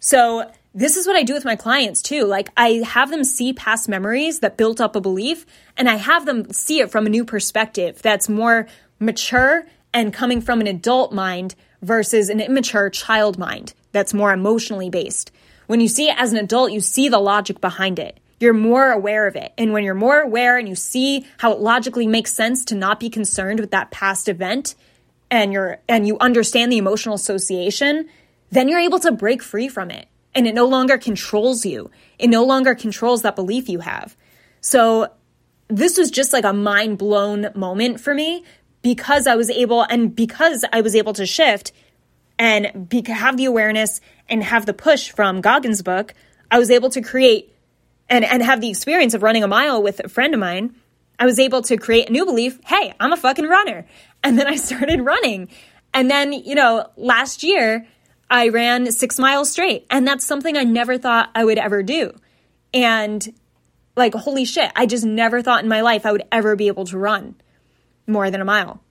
So 0.00 0.50
this 0.74 0.96
is 0.96 1.06
what 1.06 1.14
I 1.14 1.22
do 1.22 1.34
with 1.34 1.44
my 1.44 1.54
clients 1.54 2.02
too. 2.02 2.24
Like 2.24 2.50
I 2.56 2.82
have 2.84 3.10
them 3.10 3.22
see 3.22 3.52
past 3.52 3.88
memories 3.88 4.40
that 4.40 4.56
built 4.56 4.80
up 4.80 4.96
a 4.96 5.00
belief 5.00 5.46
and 5.76 5.88
I 5.88 5.94
have 5.94 6.26
them 6.26 6.52
see 6.52 6.80
it 6.80 6.90
from 6.90 7.06
a 7.06 7.10
new 7.10 7.24
perspective 7.24 8.02
that's 8.02 8.28
more 8.28 8.66
mature 8.98 9.64
and 9.92 10.12
coming 10.12 10.40
from 10.40 10.60
an 10.60 10.66
adult 10.66 11.12
mind 11.12 11.54
versus 11.80 12.28
an 12.28 12.40
immature 12.40 12.90
child 12.90 13.38
mind 13.38 13.72
that's 13.92 14.12
more 14.12 14.32
emotionally 14.32 14.90
based. 14.90 15.30
When 15.68 15.80
you 15.80 15.86
see 15.86 16.08
it 16.08 16.18
as 16.18 16.32
an 16.32 16.38
adult, 16.38 16.72
you 16.72 16.80
see 16.80 17.08
the 17.08 17.20
logic 17.20 17.60
behind 17.60 17.98
it. 18.00 18.18
you're 18.40 18.52
more 18.52 18.90
aware 18.90 19.26
of 19.26 19.36
it. 19.36 19.52
And 19.56 19.72
when 19.72 19.84
you're 19.84 19.94
more 19.94 20.20
aware 20.20 20.58
and 20.58 20.68
you 20.68 20.74
see 20.74 21.24
how 21.38 21.52
it 21.52 21.60
logically 21.60 22.06
makes 22.06 22.32
sense 22.32 22.64
to 22.66 22.74
not 22.74 23.00
be 23.00 23.08
concerned 23.08 23.60
with 23.60 23.70
that 23.70 23.90
past 23.92 24.28
event 24.28 24.74
and 25.30 25.52
you're 25.52 25.78
and 25.88 26.06
you 26.06 26.18
understand 26.18 26.72
the 26.72 26.78
emotional 26.78 27.14
association, 27.14 28.08
then 28.50 28.68
you're 28.68 28.80
able 28.80 28.98
to 29.00 29.12
break 29.12 29.42
free 29.42 29.68
from 29.68 29.90
it. 29.90 30.08
And 30.34 30.46
it 30.46 30.54
no 30.54 30.66
longer 30.66 30.98
controls 30.98 31.64
you. 31.64 31.90
It 32.18 32.28
no 32.28 32.44
longer 32.44 32.74
controls 32.74 33.22
that 33.22 33.36
belief 33.36 33.68
you 33.68 33.80
have. 33.80 34.16
So 34.60 35.08
this 35.68 35.96
was 35.96 36.10
just 36.10 36.32
like 36.32 36.44
a 36.44 36.52
mind 36.52 36.98
blown 36.98 37.48
moment 37.54 38.00
for 38.00 38.14
me 38.14 38.44
because 38.82 39.26
I 39.26 39.34
was 39.36 39.50
able 39.50 39.82
and 39.82 40.14
because 40.14 40.64
I 40.72 40.80
was 40.80 40.94
able 40.94 41.12
to 41.14 41.26
shift 41.26 41.72
and 42.38 42.88
be, 42.88 43.02
have 43.06 43.36
the 43.36 43.46
awareness 43.46 44.00
and 44.28 44.42
have 44.42 44.66
the 44.66 44.74
push 44.74 45.10
from 45.10 45.40
Goggins' 45.40 45.82
book, 45.82 46.14
I 46.50 46.58
was 46.58 46.70
able 46.70 46.90
to 46.90 47.00
create 47.00 47.54
and, 48.08 48.24
and 48.24 48.42
have 48.42 48.60
the 48.60 48.68
experience 48.68 49.14
of 49.14 49.22
running 49.22 49.42
a 49.42 49.48
mile 49.48 49.82
with 49.82 50.00
a 50.04 50.08
friend 50.08 50.34
of 50.34 50.40
mine. 50.40 50.74
I 51.18 51.26
was 51.26 51.38
able 51.38 51.62
to 51.62 51.76
create 51.76 52.08
a 52.08 52.12
new 52.12 52.24
belief 52.24 52.58
hey, 52.66 52.94
I'm 53.00 53.12
a 53.12 53.16
fucking 53.16 53.46
runner. 53.46 53.86
And 54.22 54.38
then 54.38 54.46
I 54.46 54.56
started 54.56 55.00
running. 55.00 55.48
And 55.92 56.10
then, 56.10 56.32
you 56.32 56.54
know, 56.54 56.88
last 56.96 57.42
year 57.42 57.86
I 58.34 58.48
ran 58.48 58.90
six 58.90 59.16
miles 59.16 59.52
straight. 59.52 59.86
And 59.90 60.04
that's 60.04 60.26
something 60.26 60.56
I 60.56 60.64
never 60.64 60.98
thought 60.98 61.30
I 61.36 61.44
would 61.44 61.56
ever 61.56 61.84
do. 61.84 62.16
And 62.74 63.32
like, 63.96 64.12
holy 64.12 64.44
shit, 64.44 64.72
I 64.74 64.86
just 64.86 65.04
never 65.04 65.40
thought 65.40 65.62
in 65.62 65.68
my 65.68 65.82
life 65.82 66.04
I 66.04 66.10
would 66.10 66.24
ever 66.32 66.56
be 66.56 66.66
able 66.66 66.84
to 66.86 66.98
run 66.98 67.36
more 68.08 68.32
than 68.32 68.40
a 68.40 68.44
mile 68.44 68.82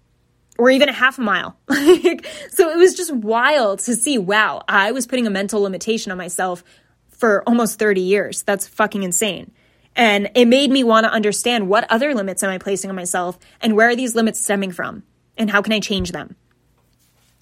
or 0.58 0.70
even 0.70 0.88
a 0.88 0.94
half 0.94 1.18
a 1.18 1.22
mile. 1.22 1.58
so 1.70 2.70
it 2.70 2.78
was 2.78 2.96
just 2.96 3.14
wild 3.14 3.80
to 3.80 3.96
see, 3.96 4.18
wow, 4.18 4.64
I 4.70 4.94
was 4.94 5.06
putting 5.06 5.28
a 5.28 5.30
mental 5.30 5.62
limitation 5.62 6.14
on 6.14 6.18
myself 6.18 6.64
for 7.10 7.44
almost 7.46 7.78
30 7.78 8.00
years. 8.00 8.44
That's 8.44 8.66
fucking 8.66 9.04
insane. 9.04 9.52
And 9.94 10.32
it 10.36 10.46
made 10.46 10.72
me 10.72 10.86
want 10.86 11.04
to 11.04 11.12
understand 11.12 11.68
what 11.68 11.86
other 11.92 12.16
limits 12.16 12.44
am 12.44 12.50
I 12.50 12.60
placing 12.60 12.90
on 12.90 12.96
myself 12.96 13.38
and 13.60 13.76
where 13.76 13.90
are 13.90 13.96
these 13.96 14.16
limits 14.16 14.40
stemming 14.40 14.72
from 14.72 15.04
and 15.38 15.50
how 15.50 15.62
can 15.62 15.74
I 15.74 15.82
change 15.82 16.14
them? 16.14 16.38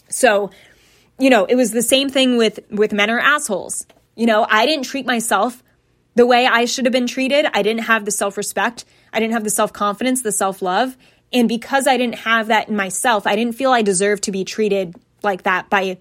So, 0.10 0.50
you 1.22 1.30
know, 1.30 1.46
it 1.46 1.56
was 1.56 1.72
the 1.72 1.82
same 1.82 2.10
thing 2.10 2.38
with 2.38 2.60
with 2.70 2.92
men 2.92 3.10
are 3.10 3.20
assholes. 3.20 3.86
You 4.16 4.26
know, 4.26 4.46
I 4.50 4.66
didn't 4.66 4.86
treat 4.86 5.06
myself 5.06 5.64
the 6.16 6.26
way 6.26 6.46
I 6.46 6.66
should 6.66 6.86
have 6.86 6.92
been 6.92 7.08
treated. 7.08 7.46
I 7.54 7.62
didn't 7.62 7.84
have 7.84 8.04
the 8.06 8.12
self-respect. 8.12 8.84
I 9.14 9.20
didn't 9.20 9.34
have 9.34 9.44
the 9.44 9.50
self-confidence, 9.50 10.24
the 10.24 10.32
self-love, 10.32 10.98
and 11.32 11.48
because 11.48 11.88
I 11.88 11.96
didn't 11.98 12.20
have 12.20 12.48
that 12.48 12.68
in 12.68 12.76
myself, 12.76 13.26
I 13.28 13.36
didn't 13.36 13.56
feel 13.56 13.72
I 13.72 13.84
deserved 13.84 14.24
to 14.24 14.32
be 14.32 14.44
treated 14.44 14.96
like 15.24 15.44
that 15.44 15.70
by 15.70 16.00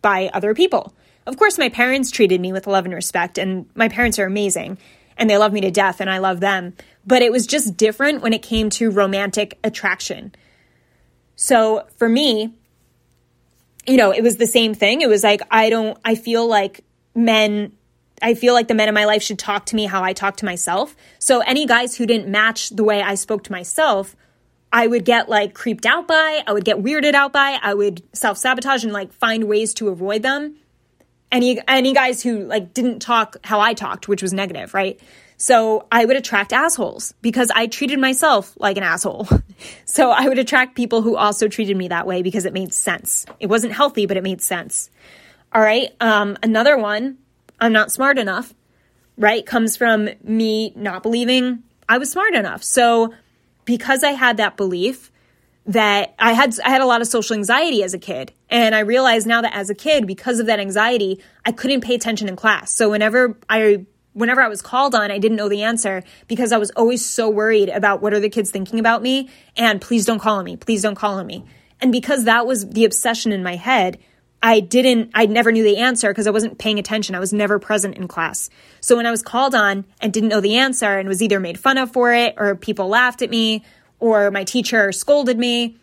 by 0.00 0.30
other 0.32 0.54
people. 0.54 0.94
Of 1.26 1.36
course, 1.36 1.58
my 1.58 1.68
parents 1.68 2.10
treated 2.10 2.40
me 2.40 2.52
with 2.52 2.66
love 2.66 2.84
and 2.84 2.94
respect, 2.94 3.38
and 3.38 3.66
my 3.74 3.88
parents 3.88 4.18
are 4.18 4.26
amazing 4.26 4.78
and 5.16 5.30
they 5.30 5.38
love 5.38 5.52
me 5.52 5.60
to 5.60 5.70
death 5.70 6.00
and 6.00 6.10
I 6.10 6.18
love 6.18 6.40
them. 6.40 6.74
But 7.06 7.22
it 7.22 7.30
was 7.30 7.46
just 7.46 7.76
different 7.76 8.22
when 8.22 8.32
it 8.32 8.42
came 8.42 8.70
to 8.70 8.90
romantic 8.90 9.58
attraction. 9.62 10.34
So 11.36 11.86
for 11.96 12.08
me, 12.08 12.54
you 13.86 13.96
know, 13.96 14.12
it 14.12 14.22
was 14.22 14.36
the 14.36 14.46
same 14.46 14.74
thing. 14.74 15.00
It 15.00 15.08
was 15.08 15.22
like, 15.22 15.40
I 15.50 15.70
don't, 15.70 15.98
I 16.04 16.14
feel 16.14 16.46
like 16.46 16.84
men, 17.14 17.72
I 18.22 18.34
feel 18.34 18.54
like 18.54 18.68
the 18.68 18.74
men 18.74 18.88
in 18.88 18.94
my 18.94 19.04
life 19.04 19.22
should 19.22 19.38
talk 19.38 19.66
to 19.66 19.76
me 19.76 19.86
how 19.86 20.02
I 20.02 20.12
talk 20.12 20.36
to 20.38 20.44
myself. 20.44 20.96
So 21.18 21.40
any 21.40 21.66
guys 21.66 21.96
who 21.96 22.06
didn't 22.06 22.28
match 22.28 22.70
the 22.70 22.84
way 22.84 23.02
I 23.02 23.14
spoke 23.14 23.44
to 23.44 23.52
myself 23.52 24.16
I 24.74 24.88
would 24.88 25.04
get 25.04 25.28
like 25.28 25.54
creeped 25.54 25.86
out 25.86 26.08
by, 26.08 26.42
I 26.44 26.52
would 26.52 26.64
get 26.64 26.82
weirded 26.82 27.14
out 27.14 27.32
by, 27.32 27.60
I 27.62 27.74
would 27.74 28.02
self 28.12 28.36
sabotage 28.38 28.82
and 28.82 28.92
like 28.92 29.12
find 29.12 29.44
ways 29.44 29.72
to 29.74 29.88
avoid 29.88 30.22
them. 30.22 30.56
Any 31.30 31.60
any 31.68 31.94
guys 31.94 32.24
who 32.24 32.40
like 32.40 32.74
didn't 32.74 32.98
talk 32.98 33.36
how 33.44 33.60
I 33.60 33.74
talked, 33.74 34.08
which 34.08 34.20
was 34.20 34.32
negative, 34.32 34.74
right? 34.74 34.98
So 35.44 35.86
I 35.92 36.06
would 36.06 36.16
attract 36.16 36.54
assholes 36.54 37.12
because 37.20 37.50
I 37.54 37.66
treated 37.66 37.98
myself 37.98 38.56
like 38.58 38.78
an 38.78 38.82
asshole. 38.82 39.28
so 39.84 40.10
I 40.10 40.26
would 40.26 40.38
attract 40.38 40.74
people 40.74 41.02
who 41.02 41.18
also 41.18 41.48
treated 41.48 41.76
me 41.76 41.88
that 41.88 42.06
way 42.06 42.22
because 42.22 42.46
it 42.46 42.54
made 42.54 42.72
sense. 42.72 43.26
It 43.40 43.48
wasn't 43.48 43.74
healthy, 43.74 44.06
but 44.06 44.16
it 44.16 44.22
made 44.22 44.40
sense. 44.40 44.88
All 45.52 45.60
right. 45.60 45.90
Um, 46.00 46.38
another 46.42 46.78
one, 46.78 47.18
I'm 47.60 47.74
not 47.74 47.92
smart 47.92 48.16
enough, 48.16 48.54
right? 49.18 49.44
Comes 49.44 49.76
from 49.76 50.08
me 50.22 50.72
not 50.76 51.02
believing 51.02 51.62
I 51.90 51.98
was 51.98 52.10
smart 52.10 52.32
enough. 52.32 52.62
So 52.62 53.12
because 53.66 54.02
I 54.02 54.12
had 54.12 54.38
that 54.38 54.56
belief 54.56 55.12
that 55.66 56.14
I 56.18 56.32
had 56.32 56.58
I 56.64 56.70
had 56.70 56.80
a 56.80 56.86
lot 56.86 57.02
of 57.02 57.06
social 57.06 57.36
anxiety 57.36 57.82
as 57.82 57.92
a 57.92 57.98
kid 57.98 58.32
and 58.48 58.74
I 58.74 58.80
realized 58.80 59.26
now 59.26 59.42
that 59.42 59.54
as 59.54 59.68
a 59.68 59.74
kid 59.74 60.06
because 60.06 60.40
of 60.40 60.46
that 60.46 60.58
anxiety 60.58 61.22
I 61.44 61.52
couldn't 61.52 61.82
pay 61.82 61.94
attention 61.94 62.28
in 62.28 62.36
class. 62.36 62.70
So 62.70 62.88
whenever 62.88 63.36
I 63.46 63.84
whenever 64.14 64.40
I 64.40 64.48
was 64.48 64.62
called 64.62 64.94
on 64.94 65.10
I 65.10 65.18
didn't 65.18 65.36
know 65.36 65.48
the 65.48 65.62
answer 65.62 66.02
because 66.26 66.50
I 66.52 66.58
was 66.58 66.70
always 66.70 67.04
so 67.04 67.28
worried 67.28 67.68
about 67.68 68.00
what 68.00 68.14
are 68.14 68.20
the 68.20 68.30
kids 68.30 68.50
thinking 68.50 68.78
about 68.78 69.02
me 69.02 69.28
and 69.56 69.80
please 69.80 70.06
don't 70.06 70.18
call 70.18 70.38
on 70.38 70.44
me. 70.44 70.56
Please 70.56 70.82
don't 70.82 70.94
call 70.94 71.18
on 71.18 71.26
me. 71.26 71.44
And 71.80 71.92
because 71.92 72.24
that 72.24 72.46
was 72.46 72.68
the 72.70 72.84
obsession 72.86 73.32
in 73.32 73.42
my 73.42 73.56
head, 73.56 73.98
I 74.42 74.60
didn't, 74.60 75.10
I 75.14 75.26
never 75.26 75.52
knew 75.52 75.62
the 75.62 75.78
answer 75.78 76.08
because 76.10 76.26
I 76.26 76.30
wasn't 76.30 76.58
paying 76.58 76.78
attention. 76.78 77.14
I 77.14 77.18
was 77.18 77.32
never 77.32 77.58
present 77.58 77.96
in 77.96 78.08
class. 78.08 78.50
So 78.80 78.96
when 78.96 79.06
I 79.06 79.10
was 79.10 79.22
called 79.22 79.54
on 79.54 79.84
and 80.00 80.12
didn't 80.12 80.28
know 80.28 80.40
the 80.40 80.56
answer 80.56 80.98
and 80.98 81.08
was 81.08 81.22
either 81.22 81.40
made 81.40 81.58
fun 81.58 81.78
of 81.78 81.92
for 81.92 82.12
it 82.12 82.34
or 82.36 82.54
people 82.54 82.88
laughed 82.88 83.22
at 83.22 83.30
me 83.30 83.64
or 84.00 84.30
my 84.30 84.44
teacher 84.44 84.92
scolded 84.92 85.38
me 85.38 85.76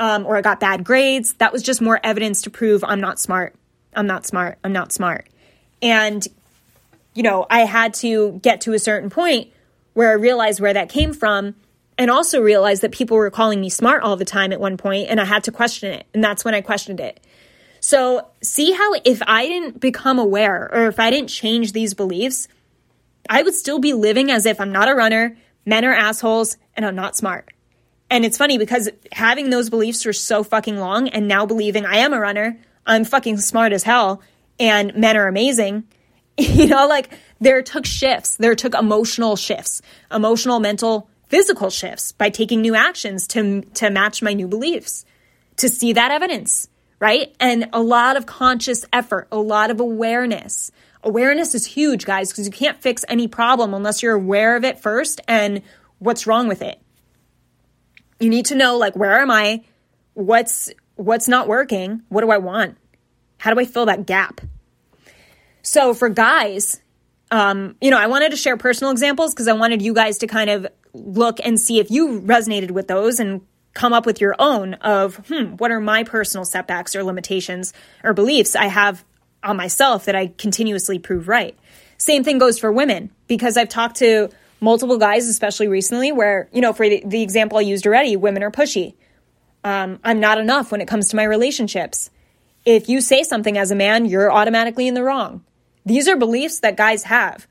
um, 0.00 0.26
or 0.26 0.36
I 0.36 0.42
got 0.42 0.60
bad 0.60 0.84
grades, 0.84 1.34
that 1.34 1.52
was 1.52 1.62
just 1.62 1.80
more 1.80 2.00
evidence 2.02 2.42
to 2.42 2.50
prove 2.50 2.84
I'm 2.84 3.00
not 3.00 3.18
smart. 3.18 3.54
I'm 3.94 4.06
not 4.06 4.26
smart. 4.26 4.58
I'm 4.62 4.72
not 4.72 4.92
smart. 4.92 5.28
And, 5.80 6.26
you 7.16 7.22
know, 7.22 7.46
I 7.50 7.60
had 7.60 7.94
to 7.94 8.38
get 8.42 8.60
to 8.62 8.74
a 8.74 8.78
certain 8.78 9.10
point 9.10 9.50
where 9.94 10.10
I 10.10 10.14
realized 10.14 10.60
where 10.60 10.74
that 10.74 10.88
came 10.88 11.14
from 11.14 11.54
and 11.98 12.10
also 12.10 12.40
realized 12.40 12.82
that 12.82 12.92
people 12.92 13.16
were 13.16 13.30
calling 13.30 13.60
me 13.60 13.70
smart 13.70 14.02
all 14.02 14.16
the 14.16 14.24
time 14.24 14.52
at 14.52 14.60
one 14.60 14.76
point 14.76 15.08
and 15.08 15.20
I 15.20 15.24
had 15.24 15.44
to 15.44 15.52
question 15.52 15.92
it. 15.92 16.06
And 16.12 16.22
that's 16.22 16.44
when 16.44 16.54
I 16.54 16.60
questioned 16.60 17.00
it. 17.00 17.20
So, 17.80 18.26
see 18.42 18.72
how 18.72 18.94
if 19.04 19.22
I 19.26 19.46
didn't 19.46 19.80
become 19.80 20.18
aware 20.18 20.68
or 20.72 20.86
if 20.86 20.98
I 20.98 21.10
didn't 21.10 21.28
change 21.28 21.72
these 21.72 21.94
beliefs, 21.94 22.48
I 23.28 23.42
would 23.42 23.54
still 23.54 23.78
be 23.78 23.92
living 23.92 24.30
as 24.30 24.44
if 24.44 24.60
I'm 24.60 24.72
not 24.72 24.88
a 24.88 24.94
runner, 24.94 25.36
men 25.64 25.84
are 25.84 25.92
assholes, 25.92 26.56
and 26.74 26.84
I'm 26.84 26.96
not 26.96 27.16
smart. 27.16 27.48
And 28.10 28.24
it's 28.24 28.38
funny 28.38 28.58
because 28.58 28.88
having 29.12 29.50
those 29.50 29.70
beliefs 29.70 30.02
for 30.02 30.12
so 30.12 30.42
fucking 30.42 30.78
long 30.78 31.08
and 31.08 31.28
now 31.28 31.46
believing 31.46 31.84
I 31.84 31.98
am 31.98 32.12
a 32.12 32.20
runner, 32.20 32.58
I'm 32.86 33.04
fucking 33.04 33.38
smart 33.38 33.72
as 33.72 33.82
hell, 33.82 34.22
and 34.58 34.94
men 34.94 35.16
are 35.16 35.26
amazing, 35.26 35.84
you 36.56 36.66
know, 36.66 36.86
like 36.86 37.10
there 37.40 37.62
took 37.62 37.86
shifts, 37.86 38.36
there 38.36 38.54
took 38.54 38.74
emotional 38.74 39.36
shifts, 39.36 39.82
emotional, 40.10 40.60
mental, 40.60 41.08
physical 41.28 41.70
shifts 41.70 42.12
by 42.12 42.30
taking 42.30 42.60
new 42.60 42.74
actions 42.74 43.26
to, 43.28 43.62
to 43.74 43.90
match 43.90 44.22
my 44.22 44.32
new 44.32 44.46
beliefs, 44.46 45.04
to 45.56 45.68
see 45.68 45.92
that 45.94 46.10
evidence 46.10 46.68
right? 46.98 47.34
And 47.40 47.68
a 47.72 47.80
lot 47.80 48.16
of 48.16 48.26
conscious 48.26 48.84
effort, 48.92 49.28
a 49.30 49.38
lot 49.38 49.70
of 49.70 49.80
awareness. 49.80 50.70
Awareness 51.02 51.54
is 51.54 51.66
huge, 51.66 52.04
guys, 52.04 52.30
because 52.30 52.46
you 52.46 52.52
can't 52.52 52.80
fix 52.80 53.04
any 53.08 53.28
problem 53.28 53.74
unless 53.74 54.02
you're 54.02 54.14
aware 54.14 54.56
of 54.56 54.64
it 54.64 54.80
first 54.80 55.20
and 55.28 55.62
what's 55.98 56.26
wrong 56.26 56.48
with 56.48 56.62
it. 56.62 56.80
You 58.18 58.30
need 58.30 58.46
to 58.46 58.54
know 58.54 58.78
like 58.78 58.96
where 58.96 59.18
am 59.18 59.30
I? 59.30 59.62
What's 60.14 60.72
what's 60.94 61.28
not 61.28 61.46
working? 61.46 62.02
What 62.08 62.22
do 62.22 62.30
I 62.30 62.38
want? 62.38 62.78
How 63.38 63.52
do 63.52 63.60
I 63.60 63.66
fill 63.66 63.86
that 63.86 64.06
gap? 64.06 64.40
So 65.66 65.94
for 65.94 66.08
guys, 66.08 66.80
um, 67.32 67.74
you 67.80 67.90
know, 67.90 67.98
I 67.98 68.06
wanted 68.06 68.30
to 68.30 68.36
share 68.36 68.56
personal 68.56 68.92
examples 68.92 69.34
because 69.34 69.48
I 69.48 69.52
wanted 69.54 69.82
you 69.82 69.94
guys 69.94 70.18
to 70.18 70.28
kind 70.28 70.48
of 70.48 70.68
look 70.94 71.40
and 71.44 71.60
see 71.60 71.80
if 71.80 71.90
you 71.90 72.20
resonated 72.20 72.70
with 72.70 72.86
those 72.86 73.18
and 73.18 73.40
come 73.74 73.92
up 73.92 74.06
with 74.06 74.20
your 74.20 74.36
own 74.38 74.74
of, 74.74 75.16
hmm, 75.26 75.56
what 75.56 75.72
are 75.72 75.80
my 75.80 76.04
personal 76.04 76.44
setbacks 76.44 76.94
or 76.94 77.02
limitations 77.02 77.72
or 78.04 78.14
beliefs 78.14 78.54
I 78.54 78.66
have 78.66 79.04
on 79.42 79.56
myself 79.56 80.04
that 80.04 80.14
I 80.14 80.28
continuously 80.28 81.00
prove 81.00 81.26
right. 81.26 81.58
Same 81.98 82.22
thing 82.22 82.38
goes 82.38 82.60
for 82.60 82.70
women 82.70 83.10
because 83.26 83.56
I've 83.56 83.68
talked 83.68 83.96
to 83.96 84.30
multiple 84.60 84.98
guys, 84.98 85.26
especially 85.26 85.66
recently, 85.66 86.12
where, 86.12 86.48
you 86.52 86.60
know, 86.60 86.74
for 86.74 86.88
the, 86.88 87.02
the 87.04 87.22
example 87.22 87.58
I 87.58 87.62
used 87.62 87.88
already, 87.88 88.14
women 88.14 88.44
are 88.44 88.52
pushy. 88.52 88.94
Um, 89.64 89.98
I'm 90.04 90.20
not 90.20 90.38
enough 90.38 90.70
when 90.70 90.80
it 90.80 90.86
comes 90.86 91.08
to 91.08 91.16
my 91.16 91.24
relationships. 91.24 92.08
If 92.64 92.88
you 92.88 93.00
say 93.00 93.24
something 93.24 93.58
as 93.58 93.72
a 93.72 93.74
man, 93.74 94.06
you're 94.06 94.30
automatically 94.30 94.86
in 94.86 94.94
the 94.94 95.02
wrong. 95.02 95.42
These 95.86 96.08
are 96.08 96.16
beliefs 96.16 96.60
that 96.60 96.76
guys 96.76 97.04
have. 97.04 97.46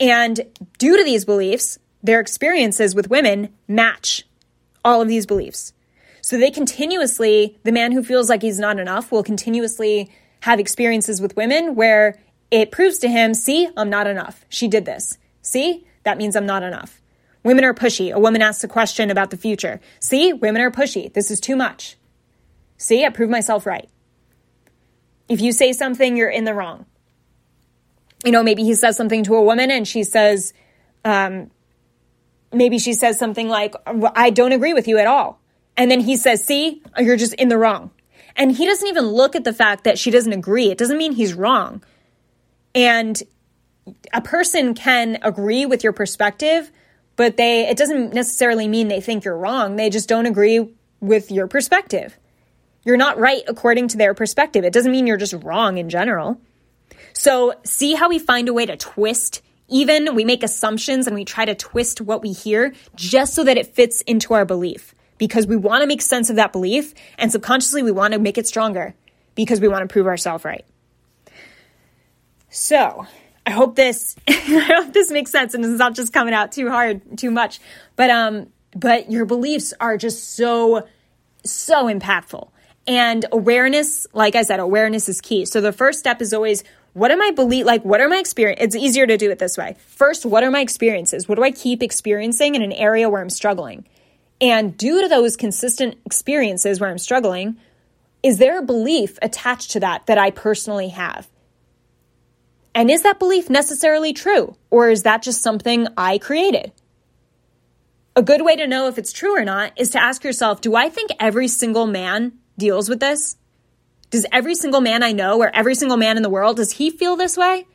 And 0.00 0.40
due 0.78 0.96
to 0.96 1.04
these 1.04 1.24
beliefs, 1.24 1.78
their 2.02 2.20
experiences 2.20 2.94
with 2.94 3.10
women 3.10 3.54
match 3.68 4.24
all 4.84 5.00
of 5.00 5.08
these 5.08 5.26
beliefs. 5.26 5.72
So 6.22 6.38
they 6.38 6.50
continuously, 6.50 7.58
the 7.62 7.72
man 7.72 7.92
who 7.92 8.02
feels 8.02 8.28
like 8.28 8.42
he's 8.42 8.58
not 8.58 8.80
enough 8.80 9.12
will 9.12 9.22
continuously 9.22 10.10
have 10.40 10.58
experiences 10.58 11.20
with 11.20 11.36
women 11.36 11.74
where 11.74 12.18
it 12.50 12.72
proves 12.72 12.98
to 12.98 13.08
him, 13.08 13.34
see, 13.34 13.68
I'm 13.76 13.90
not 13.90 14.06
enough. 14.06 14.44
She 14.48 14.68
did 14.68 14.84
this. 14.84 15.18
See, 15.42 15.86
that 16.04 16.18
means 16.18 16.34
I'm 16.34 16.46
not 16.46 16.62
enough. 16.62 17.00
Women 17.44 17.64
are 17.64 17.74
pushy. 17.74 18.12
A 18.12 18.18
woman 18.18 18.42
asks 18.42 18.64
a 18.64 18.68
question 18.68 19.10
about 19.10 19.30
the 19.30 19.36
future. 19.36 19.80
See, 20.00 20.32
women 20.32 20.62
are 20.62 20.70
pushy. 20.70 21.12
This 21.12 21.30
is 21.30 21.40
too 21.40 21.56
much. 21.56 21.96
See, 22.76 23.04
I 23.04 23.10
proved 23.10 23.30
myself 23.30 23.66
right. 23.66 23.88
If 25.28 25.40
you 25.40 25.52
say 25.52 25.72
something, 25.72 26.16
you're 26.16 26.30
in 26.30 26.44
the 26.44 26.54
wrong. 26.54 26.86
You 28.26 28.32
know, 28.32 28.42
maybe 28.42 28.64
he 28.64 28.74
says 28.74 28.96
something 28.96 29.24
to 29.24 29.36
a 29.36 29.42
woman 29.42 29.70
and 29.70 29.88
she 29.88 30.02
says, 30.04 30.52
um, 31.04 31.50
maybe 32.52 32.78
she 32.78 32.92
says 32.92 33.18
something 33.18 33.48
like, 33.48 33.74
I 33.86 34.30
don't 34.30 34.52
agree 34.52 34.74
with 34.74 34.88
you 34.88 34.98
at 34.98 35.06
all. 35.06 35.40
And 35.76 35.90
then 35.90 36.00
he 36.00 36.16
says, 36.16 36.44
See, 36.44 36.82
you're 36.98 37.16
just 37.16 37.34
in 37.34 37.48
the 37.48 37.56
wrong. 37.56 37.90
And 38.34 38.52
he 38.52 38.66
doesn't 38.66 38.88
even 38.88 39.06
look 39.06 39.36
at 39.36 39.44
the 39.44 39.52
fact 39.52 39.84
that 39.84 39.98
she 39.98 40.10
doesn't 40.10 40.32
agree. 40.32 40.70
It 40.70 40.78
doesn't 40.78 40.98
mean 40.98 41.12
he's 41.12 41.34
wrong. 41.34 41.82
And 42.74 43.22
a 44.12 44.20
person 44.20 44.74
can 44.74 45.18
agree 45.22 45.64
with 45.64 45.84
your 45.84 45.92
perspective, 45.92 46.70
but 47.16 47.36
they 47.36 47.68
it 47.68 47.78
doesn't 47.78 48.12
necessarily 48.12 48.68
mean 48.68 48.88
they 48.88 49.00
think 49.00 49.24
you're 49.24 49.38
wrong. 49.38 49.76
They 49.76 49.88
just 49.88 50.08
don't 50.08 50.26
agree 50.26 50.74
with 51.00 51.30
your 51.30 51.46
perspective. 51.46 52.18
You're 52.84 52.96
not 52.96 53.18
right 53.18 53.42
according 53.48 53.88
to 53.88 53.96
their 53.96 54.14
perspective. 54.14 54.64
It 54.64 54.72
doesn't 54.72 54.92
mean 54.92 55.06
you're 55.06 55.16
just 55.16 55.34
wrong 55.42 55.78
in 55.78 55.88
general. 55.88 56.40
So, 57.18 57.54
see 57.64 57.94
how 57.94 58.10
we 58.10 58.18
find 58.18 58.46
a 58.46 58.52
way 58.52 58.66
to 58.66 58.76
twist 58.76 59.40
even 59.68 60.14
we 60.14 60.24
make 60.24 60.42
assumptions 60.42 61.06
and 61.06 61.16
we 61.16 61.24
try 61.24 61.46
to 61.46 61.54
twist 61.54 62.00
what 62.00 62.20
we 62.22 62.32
hear 62.32 62.74
just 62.94 63.34
so 63.34 63.42
that 63.42 63.56
it 63.56 63.74
fits 63.74 64.02
into 64.02 64.34
our 64.34 64.44
belief 64.44 64.94
because 65.16 65.46
we 65.46 65.56
want 65.56 65.80
to 65.80 65.88
make 65.88 66.02
sense 66.02 66.28
of 66.28 66.36
that 66.36 66.52
belief 66.52 66.92
and 67.18 67.32
subconsciously 67.32 67.82
we 67.82 67.90
want 67.90 68.12
to 68.12 68.20
make 68.20 68.36
it 68.36 68.46
stronger 68.46 68.94
because 69.34 69.60
we 69.60 69.66
want 69.66 69.82
to 69.82 69.92
prove 69.92 70.06
ourselves 70.06 70.44
right. 70.44 70.64
So, 72.50 73.06
I 73.46 73.50
hope 73.50 73.76
this 73.76 74.14
I 74.28 74.82
hope 74.82 74.92
this 74.92 75.10
makes 75.10 75.30
sense 75.30 75.54
and 75.54 75.64
it's 75.64 75.78
not 75.78 75.94
just 75.94 76.12
coming 76.12 76.34
out 76.34 76.52
too 76.52 76.68
hard, 76.68 77.16
too 77.16 77.30
much. 77.30 77.60
But 77.96 78.10
um 78.10 78.48
but 78.72 79.10
your 79.10 79.24
beliefs 79.24 79.72
are 79.80 79.96
just 79.96 80.36
so 80.36 80.86
so 81.44 81.86
impactful. 81.86 82.50
And 82.86 83.24
awareness, 83.32 84.06
like 84.12 84.36
I 84.36 84.42
said, 84.42 84.60
awareness 84.60 85.08
is 85.08 85.20
key. 85.20 85.44
So 85.44 85.60
the 85.60 85.72
first 85.72 85.98
step 85.98 86.22
is 86.22 86.32
always 86.32 86.62
what 86.96 87.10
am 87.10 87.20
I 87.20 87.30
believe 87.30 87.66
like 87.66 87.84
what 87.84 88.00
are 88.00 88.08
my 88.08 88.16
experience 88.16 88.58
it's 88.62 88.74
easier 88.74 89.06
to 89.06 89.18
do 89.18 89.30
it 89.30 89.38
this 89.38 89.58
way. 89.58 89.76
First, 89.86 90.24
what 90.24 90.42
are 90.42 90.50
my 90.50 90.60
experiences? 90.60 91.28
What 91.28 91.34
do 91.34 91.44
I 91.44 91.50
keep 91.50 91.82
experiencing 91.82 92.54
in 92.54 92.62
an 92.62 92.72
area 92.72 93.10
where 93.10 93.20
I'm 93.20 93.28
struggling? 93.28 93.86
And 94.40 94.74
due 94.78 95.02
to 95.02 95.08
those 95.08 95.36
consistent 95.36 95.98
experiences 96.06 96.80
where 96.80 96.88
I'm 96.88 96.96
struggling, 96.96 97.58
is 98.22 98.38
there 98.38 98.58
a 98.58 98.62
belief 98.62 99.18
attached 99.20 99.72
to 99.72 99.80
that 99.80 100.06
that 100.06 100.16
I 100.16 100.30
personally 100.30 100.88
have? 100.88 101.28
And 102.74 102.90
is 102.90 103.02
that 103.02 103.18
belief 103.18 103.50
necessarily 103.50 104.14
true? 104.14 104.56
Or 104.70 104.88
is 104.88 105.02
that 105.02 105.22
just 105.22 105.42
something 105.42 105.88
I 105.98 106.16
created? 106.16 106.72
A 108.16 108.22
good 108.22 108.40
way 108.40 108.56
to 108.56 108.66
know 108.66 108.88
if 108.88 108.96
it's 108.96 109.12
true 109.12 109.36
or 109.36 109.44
not 109.44 109.74
is 109.76 109.90
to 109.90 110.02
ask 110.02 110.24
yourself 110.24 110.62
Do 110.62 110.74
I 110.74 110.88
think 110.88 111.10
every 111.20 111.48
single 111.48 111.86
man 111.86 112.38
deals 112.56 112.88
with 112.88 113.00
this? 113.00 113.36
Does 114.10 114.26
every 114.32 114.54
single 114.54 114.80
man 114.80 115.02
I 115.02 115.12
know 115.12 115.40
or 115.40 115.54
every 115.54 115.74
single 115.74 115.96
man 115.96 116.16
in 116.16 116.22
the 116.22 116.30
world, 116.30 116.56
does 116.56 116.72
he 116.72 116.90
feel 116.90 117.16
this 117.16 117.36
way? 117.36 117.66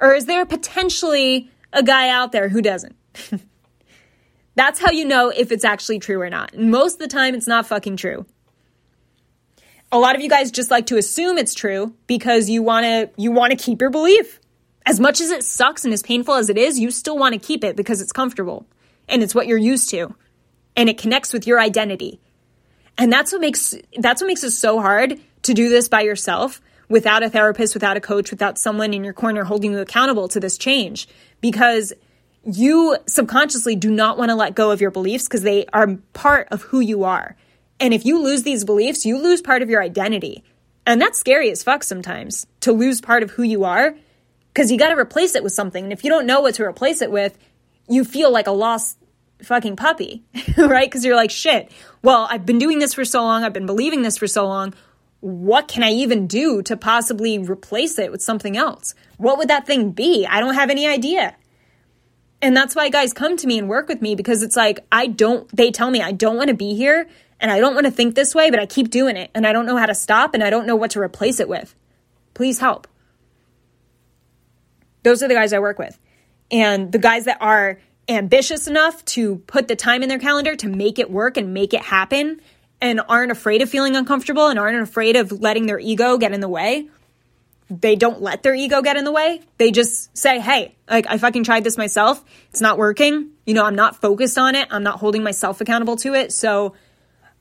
Or 0.00 0.14
is 0.14 0.26
there 0.26 0.46
potentially 0.46 1.50
a 1.72 1.82
guy 1.82 2.08
out 2.08 2.32
there 2.32 2.48
who 2.48 2.62
doesn't? 2.62 2.96
That's 4.54 4.80
how 4.80 4.90
you 4.90 5.04
know 5.04 5.30
if 5.30 5.52
it's 5.52 5.64
actually 5.64 5.98
true 5.98 6.20
or 6.20 6.30
not. 6.30 6.56
most 6.56 6.94
of 6.94 6.98
the 6.98 7.08
time, 7.08 7.34
it's 7.34 7.46
not 7.46 7.66
fucking 7.66 7.96
true. 7.96 8.26
A 9.92 9.98
lot 9.98 10.14
of 10.14 10.20
you 10.20 10.28
guys 10.28 10.50
just 10.50 10.70
like 10.70 10.86
to 10.86 10.96
assume 10.96 11.36
it's 11.36 11.54
true 11.54 11.94
because 12.06 12.48
you 12.48 12.62
want 12.62 12.84
to 12.84 13.10
you 13.16 13.32
want 13.32 13.50
to 13.50 13.56
keep 13.56 13.80
your 13.80 13.90
belief. 13.90 14.40
As 14.86 15.00
much 15.00 15.20
as 15.20 15.30
it 15.30 15.44
sucks 15.44 15.84
and 15.84 15.92
as 15.92 16.02
painful 16.02 16.34
as 16.34 16.48
it 16.48 16.56
is, 16.56 16.78
you 16.78 16.90
still 16.90 17.18
want 17.18 17.32
to 17.34 17.38
keep 17.38 17.64
it 17.64 17.76
because 17.76 18.00
it's 18.00 18.12
comfortable 18.12 18.66
and 19.08 19.22
it's 19.22 19.34
what 19.34 19.46
you're 19.46 19.58
used 19.58 19.90
to 19.90 20.14
and 20.76 20.88
it 20.88 20.98
connects 20.98 21.32
with 21.32 21.46
your 21.46 21.60
identity. 21.60 22.20
And 22.96 23.12
that's 23.12 23.32
what 23.32 23.40
makes 23.40 23.74
that's 23.98 24.20
what 24.20 24.28
makes 24.28 24.44
it 24.44 24.52
so 24.52 24.80
hard 24.80 25.18
to 25.42 25.54
do 25.54 25.68
this 25.68 25.88
by 25.88 26.02
yourself 26.02 26.60
without 26.88 27.22
a 27.22 27.30
therapist, 27.30 27.74
without 27.74 27.96
a 27.96 28.00
coach, 28.00 28.30
without 28.30 28.58
someone 28.58 28.92
in 28.92 29.04
your 29.04 29.12
corner 29.12 29.44
holding 29.44 29.72
you 29.72 29.78
accountable 29.78 30.28
to 30.28 30.40
this 30.40 30.58
change 30.58 31.08
because 31.40 31.92
you 32.44 32.96
subconsciously 33.06 33.76
do 33.76 33.90
not 33.90 34.18
want 34.18 34.30
to 34.30 34.34
let 34.34 34.54
go 34.54 34.70
of 34.70 34.80
your 34.80 34.90
beliefs 34.90 35.24
because 35.24 35.42
they 35.42 35.66
are 35.72 35.96
part 36.12 36.48
of 36.50 36.62
who 36.62 36.80
you 36.80 37.04
are. 37.04 37.36
And 37.78 37.94
if 37.94 38.04
you 38.04 38.22
lose 38.22 38.42
these 38.42 38.64
beliefs, 38.64 39.06
you 39.06 39.18
lose 39.18 39.40
part 39.40 39.62
of 39.62 39.70
your 39.70 39.82
identity. 39.82 40.42
And 40.86 41.00
that's 41.00 41.18
scary 41.18 41.50
as 41.50 41.62
fuck 41.62 41.84
sometimes 41.84 42.46
to 42.60 42.72
lose 42.72 43.00
part 43.00 43.22
of 43.22 43.30
who 43.30 43.42
you 43.42 43.64
are 43.64 43.94
because 44.52 44.70
you 44.70 44.78
got 44.78 44.88
to 44.88 44.98
replace 44.98 45.34
it 45.34 45.42
with 45.42 45.52
something. 45.52 45.84
And 45.84 45.92
if 45.92 46.02
you 46.02 46.10
don't 46.10 46.26
know 46.26 46.40
what 46.40 46.54
to 46.56 46.64
replace 46.64 47.02
it 47.02 47.10
with, 47.10 47.38
you 47.88 48.04
feel 48.04 48.32
like 48.32 48.46
a 48.46 48.52
lost 48.52 48.98
fucking 49.42 49.76
puppy, 49.76 50.24
right? 50.58 50.88
Because 50.88 51.04
you're 51.04 51.16
like, 51.16 51.30
shit, 51.30 51.70
well, 52.02 52.26
I've 52.28 52.46
been 52.46 52.58
doing 52.58 52.78
this 52.78 52.94
for 52.94 53.04
so 53.04 53.22
long. 53.22 53.44
I've 53.44 53.52
been 53.52 53.66
believing 53.66 54.02
this 54.02 54.18
for 54.18 54.26
so 54.26 54.46
long 54.46 54.74
what 55.20 55.68
can 55.68 55.82
I 55.82 55.90
even 55.90 56.26
do 56.26 56.62
to 56.62 56.76
possibly 56.76 57.38
replace 57.38 57.98
it 57.98 58.10
with 58.10 58.22
something 58.22 58.56
else? 58.56 58.94
What 59.18 59.38
would 59.38 59.48
that 59.48 59.66
thing 59.66 59.90
be? 59.92 60.26
I 60.26 60.40
don't 60.40 60.54
have 60.54 60.70
any 60.70 60.86
idea. 60.86 61.36
And 62.42 62.56
that's 62.56 62.74
why 62.74 62.88
guys 62.88 63.12
come 63.12 63.36
to 63.36 63.46
me 63.46 63.58
and 63.58 63.68
work 63.68 63.88
with 63.88 64.00
me 64.00 64.14
because 64.14 64.42
it's 64.42 64.56
like, 64.56 64.80
I 64.90 65.06
don't, 65.06 65.46
they 65.54 65.70
tell 65.70 65.90
me 65.90 66.00
I 66.00 66.12
don't 66.12 66.36
want 66.36 66.48
to 66.48 66.54
be 66.54 66.74
here 66.74 67.06
and 67.38 67.50
I 67.50 67.58
don't 67.58 67.74
want 67.74 67.84
to 67.84 67.90
think 67.90 68.14
this 68.14 68.34
way, 68.34 68.50
but 68.50 68.58
I 68.58 68.66
keep 68.66 68.88
doing 68.88 69.16
it 69.16 69.30
and 69.34 69.46
I 69.46 69.52
don't 69.52 69.66
know 69.66 69.76
how 69.76 69.86
to 69.86 69.94
stop 69.94 70.32
and 70.32 70.42
I 70.42 70.48
don't 70.48 70.66
know 70.66 70.76
what 70.76 70.92
to 70.92 71.00
replace 71.00 71.38
it 71.38 71.48
with. 71.48 71.74
Please 72.32 72.58
help. 72.58 72.88
Those 75.02 75.22
are 75.22 75.28
the 75.28 75.34
guys 75.34 75.52
I 75.52 75.58
work 75.58 75.78
with. 75.78 75.98
And 76.50 76.92
the 76.92 76.98
guys 76.98 77.26
that 77.26 77.38
are 77.40 77.78
ambitious 78.08 78.66
enough 78.66 79.04
to 79.04 79.36
put 79.46 79.68
the 79.68 79.76
time 79.76 80.02
in 80.02 80.08
their 80.08 80.18
calendar 80.18 80.56
to 80.56 80.68
make 80.68 80.98
it 80.98 81.10
work 81.10 81.36
and 81.36 81.52
make 81.52 81.74
it 81.74 81.82
happen 81.82 82.40
and 82.80 83.00
aren't 83.08 83.32
afraid 83.32 83.62
of 83.62 83.68
feeling 83.68 83.96
uncomfortable 83.96 84.48
and 84.48 84.58
aren't 84.58 84.80
afraid 84.80 85.16
of 85.16 85.32
letting 85.32 85.66
their 85.66 85.78
ego 85.78 86.18
get 86.18 86.32
in 86.32 86.40
the 86.40 86.48
way, 86.48 86.88
they 87.70 87.94
don't 87.94 88.20
let 88.20 88.42
their 88.42 88.54
ego 88.54 88.82
get 88.82 88.96
in 88.96 89.04
the 89.04 89.12
way. 89.12 89.40
They 89.58 89.70
just 89.70 90.16
say, 90.16 90.40
hey, 90.40 90.74
like 90.88 91.06
I 91.08 91.18
fucking 91.18 91.44
tried 91.44 91.62
this 91.62 91.78
myself. 91.78 92.24
It's 92.50 92.60
not 92.60 92.78
working. 92.78 93.30
You 93.46 93.54
know, 93.54 93.64
I'm 93.64 93.76
not 93.76 94.00
focused 94.00 94.38
on 94.38 94.54
it. 94.54 94.68
I'm 94.70 94.82
not 94.82 94.98
holding 94.98 95.22
myself 95.22 95.60
accountable 95.60 95.96
to 95.96 96.14
it. 96.14 96.32
So 96.32 96.74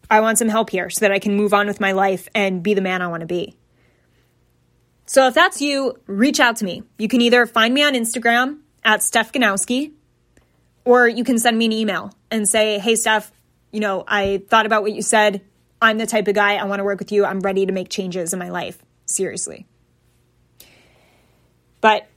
I 0.10 0.22
want 0.22 0.38
some 0.38 0.50
help 0.50 0.70
here 0.70 0.90
so 0.90 1.00
that 1.02 1.12
I 1.12 1.20
can 1.20 1.36
move 1.36 1.54
on 1.54 1.68
with 1.68 1.80
my 1.80 1.94
life 1.94 2.28
and 2.36 2.62
be 2.62 2.74
the 2.74 2.82
man 2.82 3.02
I 3.02 3.08
want 3.08 3.22
to 3.22 3.28
be. 3.28 3.56
So 5.06 5.28
if 5.28 5.34
that's 5.34 5.62
you, 5.62 5.96
reach 6.06 6.40
out 6.40 6.58
to 6.58 6.66
me. 6.66 6.84
You 7.00 7.08
can 7.08 7.22
either 7.22 7.48
find 7.48 7.74
me 7.74 7.84
on 7.84 7.94
Instagram 7.94 8.60
at 8.84 9.02
Steph 9.02 9.32
Ganowski, 9.32 9.94
or 10.86 11.08
you 11.08 11.24
can 11.24 11.40
send 11.40 11.58
me 11.58 11.66
an 11.66 11.72
email 11.72 12.14
and 12.30 12.48
say, 12.48 12.78
hey, 12.78 12.96
Steph, 12.96 13.32
you 13.72 13.80
know, 13.80 14.04
I 14.08 14.44
thought 14.50 14.66
about 14.66 14.82
what 14.82 14.94
you 14.94 15.02
said. 15.02 15.42
I'm 15.82 15.98
the 15.98 16.06
type 16.06 16.28
of 16.28 16.36
guy 16.36 16.56
I 16.56 16.66
want 16.66 16.80
to 16.80 16.84
work 16.84 17.00
with 17.00 17.12
you. 17.12 17.26
I'm 17.26 17.40
ready 17.40 17.66
to 17.66 17.72
make 17.72 17.90
changes 17.90 18.34
in 18.34 18.40
my 18.40 18.50
life. 18.50 18.78
Seriously. 19.06 19.66
But 21.82 22.08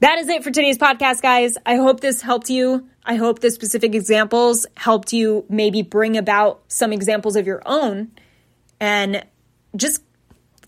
that 0.00 0.18
is 0.18 0.28
it 0.28 0.42
for 0.42 0.50
today's 0.50 0.78
podcast, 0.78 1.22
guys. 1.22 1.56
I 1.64 1.76
hope 1.76 2.00
this 2.00 2.22
helped 2.22 2.50
you. 2.50 2.88
I 3.04 3.16
hope 3.16 3.38
the 3.38 3.50
specific 3.50 3.94
examples 3.94 4.66
helped 4.76 5.12
you 5.12 5.44
maybe 5.48 5.82
bring 5.82 6.16
about 6.16 6.62
some 6.68 6.92
examples 6.92 7.36
of 7.36 7.46
your 7.46 7.62
own 7.64 8.10
and 8.80 9.24
just 9.76 10.02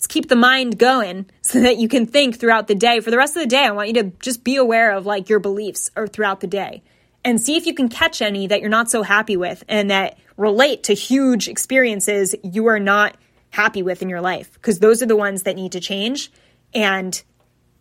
keep 0.09 0.29
the 0.29 0.37
mind 0.37 0.79
going 0.79 1.29
so 1.43 1.61
that 1.61 1.79
you 1.79 1.89
can 1.89 2.07
think 2.07 2.39
throughout 2.39 2.69
the 2.69 2.75
day. 2.75 3.01
For 3.01 3.11
the 3.11 3.19
rest 3.19 3.37
of 3.37 3.43
the 3.43 3.49
day, 3.49 3.65
I 3.65 3.73
want 3.73 3.89
you 3.89 3.95
to 3.95 4.13
just 4.21 4.45
be 4.45 4.57
aware 4.57 4.93
of 4.93 5.07
like 5.07 5.29
your 5.29 5.41
beliefs 5.41 5.91
or 5.97 6.07
throughout 6.07 6.41
the 6.41 6.47
day 6.47 6.83
and 7.25 7.41
see 7.41 7.57
if 7.57 7.67
you 7.67 7.75
can 7.75 7.89
catch 7.89 8.23
any 8.23 8.47
that 8.47 8.61
you're 8.61 8.71
not 8.71 8.91
so 8.91 9.03
happy 9.03 9.37
with 9.37 9.65
and 9.69 9.91
that 9.91 10.19
relate 10.37 10.85
to 10.85 10.95
huge 10.95 11.49
experiences 11.49 12.35
you 12.43 12.67
are 12.67 12.81
not 12.81 13.17
happy 13.51 13.83
with 13.83 14.03
in 14.03 14.09
your 14.09 14.21
life. 14.21 14.53
Because 14.55 14.79
those 14.79 15.03
are 15.03 15.07
the 15.07 15.17
ones 15.17 15.43
that 15.43 15.57
need 15.57 15.73
to 15.73 15.81
change 15.81 16.31
and 16.73 17.23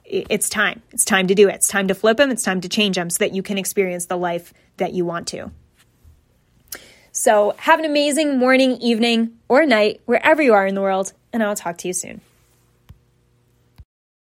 it's 0.04 0.50
time. 0.50 0.82
It's 0.92 1.06
time 1.06 1.28
to 1.28 1.36
do 1.36 1.48
it. 1.48 1.56
It's 1.56 1.68
time 1.68 1.88
to 1.88 1.96
flip 1.96 2.18
them 2.18 2.32
it's 2.32 2.44
time 2.44 2.62
to 2.62 2.70
change 2.70 2.96
them 2.96 3.10
so 3.10 3.20
that 3.20 3.34
you 3.34 3.44
can 3.44 3.58
experience 3.58 4.08
the 4.08 4.18
life 4.18 4.54
that 4.78 4.94
you 4.94 5.06
want 5.06 5.28
to. 5.30 5.52
So 7.12 7.54
have 7.58 7.80
an 7.80 7.86
amazing 7.86 8.40
morning 8.40 8.78
evening 8.78 9.38
or 9.48 9.66
night 9.66 10.02
wherever 10.06 10.42
you 10.42 10.54
are 10.54 10.66
in 10.66 10.76
the 10.76 10.82
world 10.82 11.14
and 11.34 11.44
i'll 11.44 11.56
talk 11.56 11.78
to 11.80 11.88
you 11.88 11.94
soon 11.94 12.22